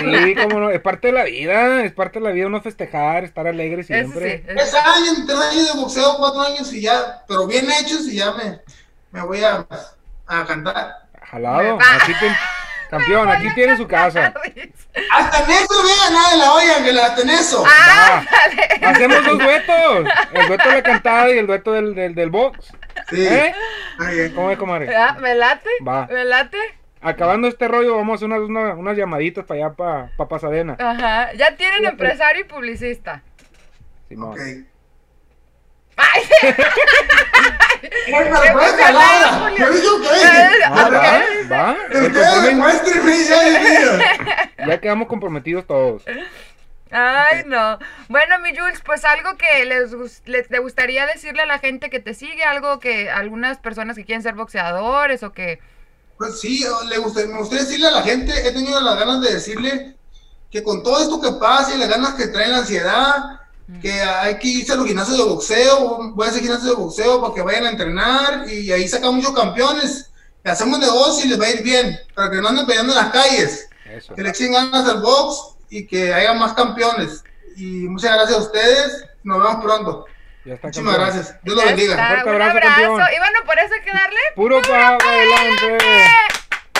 Sí, 0.00 0.34
como 0.42 0.58
no, 0.58 0.70
es 0.70 0.80
parte 0.80 1.08
de 1.08 1.12
la 1.12 1.24
vida, 1.24 1.84
es 1.84 1.92
parte 1.92 2.18
de 2.18 2.24
la 2.24 2.30
vida 2.30 2.46
uno 2.46 2.62
festejar, 2.62 3.24
estar 3.24 3.46
alegre 3.46 3.84
siempre. 3.84 4.38
Sí, 4.38 4.44
tres 4.46 4.74
años, 4.74 5.26
tres 5.26 5.38
años 5.38 5.74
de 5.74 5.80
boxeo, 5.80 6.16
cuatro 6.16 6.40
años 6.40 6.72
y 6.72 6.80
ya, 6.80 7.22
pero 7.28 7.46
bien 7.46 7.66
hechos 7.70 8.06
y 8.08 8.16
ya 8.16 8.32
me, 8.32 8.60
me 9.10 9.22
voy 9.22 9.44
a, 9.44 9.66
a 10.26 10.46
cantar. 10.46 11.08
Jalado, 11.24 11.78
aquí 11.78 12.12
te, 12.18 12.34
campeón, 12.90 13.28
aquí 13.28 13.54
tiene 13.54 13.76
su 13.76 13.86
casa. 13.86 14.34
Hasta 15.12 15.44
en 15.44 15.50
eso 15.50 15.82
vea 15.84 16.10
nada 16.10 16.30
de 16.32 16.36
la 16.36 16.52
olla, 16.52 16.84
que 16.84 17.00
hasta 17.00 17.22
en 17.22 17.30
eso. 17.30 17.64
Ah, 17.66 18.22
hacemos 18.82 19.24
dos 19.24 19.38
duetos, 19.38 20.08
el 20.32 20.46
dueto 20.48 20.70
de 20.70 20.82
cantada 20.82 21.30
y 21.32 21.38
el 21.38 21.46
dueto 21.46 21.72
del, 21.72 21.94
del, 21.94 22.14
del 22.14 22.30
box. 22.30 22.72
Sí. 23.08 23.26
¿Eh? 23.26 23.54
¿Cómo 24.34 24.50
es, 24.50 24.58
comadre? 24.58 24.94
Ah, 24.94 25.16
¿Me 25.20 25.34
late? 25.34 25.70
Va. 25.86 26.06
¿Me 26.06 26.24
late? 26.24 26.58
acabando 27.00 27.48
este 27.48 27.66
rollo, 27.66 27.96
vamos 27.96 28.12
a 28.12 28.16
hacer 28.16 28.28
unas, 28.28 28.48
unas, 28.48 28.76
unas 28.76 28.96
llamaditas 28.96 29.44
para 29.44 29.66
allá, 29.66 29.74
para 29.74 30.10
pa 30.16 30.28
Pasadena. 30.28 30.76
Ajá, 30.78 31.32
ya 31.34 31.56
tienen 31.56 31.84
empresario 31.86 32.42
y 32.42 32.44
publicista. 32.44 33.22
Simón. 34.08 34.32
Ok. 34.32 34.38
¡Ay! 35.96 36.22
va, 41.50 41.76
Ya 44.66 44.80
quedamos 44.80 45.08
comprometidos 45.08 45.66
todos. 45.66 46.02
Ay, 46.90 47.44
no. 47.46 47.78
Bueno, 48.08 48.38
mi 48.40 48.56
Jules, 48.56 48.80
pues 48.84 49.04
algo 49.04 49.36
que 49.36 49.64
les, 49.64 49.92
les 50.26 50.48
te 50.48 50.58
gustaría 50.58 51.06
decirle 51.06 51.42
a 51.42 51.46
la 51.46 51.58
gente 51.58 51.88
que 51.88 52.00
te 52.00 52.14
sigue, 52.14 52.42
algo 52.42 52.80
que 52.80 53.10
algunas 53.10 53.58
personas 53.58 53.96
que 53.96 54.04
quieren 54.04 54.22
ser 54.22 54.34
boxeadores 54.34 55.22
o 55.22 55.32
que 55.32 55.60
pues 56.20 56.38
sí, 56.38 56.62
le 56.90 56.98
gusta, 56.98 57.24
me 57.26 57.38
gustaría 57.38 57.64
decirle 57.64 57.86
a 57.86 57.92
la 57.92 58.02
gente, 58.02 58.46
he 58.46 58.52
tenido 58.52 58.78
las 58.82 58.98
ganas 58.98 59.22
de 59.22 59.32
decirle 59.32 59.96
que 60.50 60.62
con 60.62 60.82
todo 60.82 61.00
esto 61.00 61.18
que 61.18 61.32
pasa 61.40 61.74
y 61.74 61.78
las 61.78 61.88
ganas 61.88 62.12
que 62.12 62.26
trae 62.26 62.46
la 62.46 62.58
ansiedad, 62.58 63.39
que 63.80 63.92
hay 63.92 64.38
que 64.38 64.48
irse 64.48 64.72
a 64.72 64.76
los 64.76 64.86
gimnasios 64.86 65.18
de 65.18 65.24
boxeo, 65.24 66.12
voy 66.14 66.26
a 66.26 66.30
hacer 66.30 66.42
gimnasios 66.42 66.70
de 66.70 66.76
boxeo 66.76 67.20
para 67.20 67.34
que 67.34 67.42
vayan 67.42 67.66
a 67.66 67.70
entrenar 67.70 68.48
y 68.48 68.70
ahí 68.72 68.86
sacan 68.88 69.14
muchos 69.14 69.34
campeones, 69.34 70.10
y 70.44 70.48
hacemos 70.48 70.78
negocio 70.78 71.24
y 71.24 71.28
les 71.28 71.40
va 71.40 71.46
a 71.46 71.50
ir 71.50 71.62
bien, 71.62 71.98
para 72.14 72.30
que 72.30 72.36
no 72.40 72.48
anden 72.48 72.66
peleando 72.66 72.92
en 72.92 72.98
las 72.98 73.12
calles, 73.12 73.68
que 74.14 74.22
le 74.22 74.30
echen 74.30 74.52
ganas 74.52 74.88
al 74.88 75.00
box 75.00 75.56
y 75.68 75.86
que 75.86 76.12
haya 76.12 76.32
más 76.34 76.54
campeones. 76.54 77.22
Y 77.56 77.88
muchas 77.88 78.12
gracias 78.14 78.38
a 78.38 78.42
ustedes, 78.42 79.04
nos 79.22 79.38
vemos 79.38 79.62
pronto. 79.62 80.06
Ya 80.44 80.54
está, 80.54 80.68
Muchísimas 80.68 80.94
gracias. 80.94 81.36
Dios 81.42 81.56
lo 81.56 81.64
bendiga. 81.64 81.96
Fuerte 81.96 82.30
un 82.30 82.42
abrazo, 82.42 82.58
campeón. 82.62 82.92
Y 83.14 83.18
bueno, 83.18 83.38
por 83.44 83.58
eso 83.58 83.74
hay 83.74 83.82
que 83.82 83.92
darle 83.92 84.20
puro 84.34 84.62
para 84.62 84.96
adelante. 84.96 85.78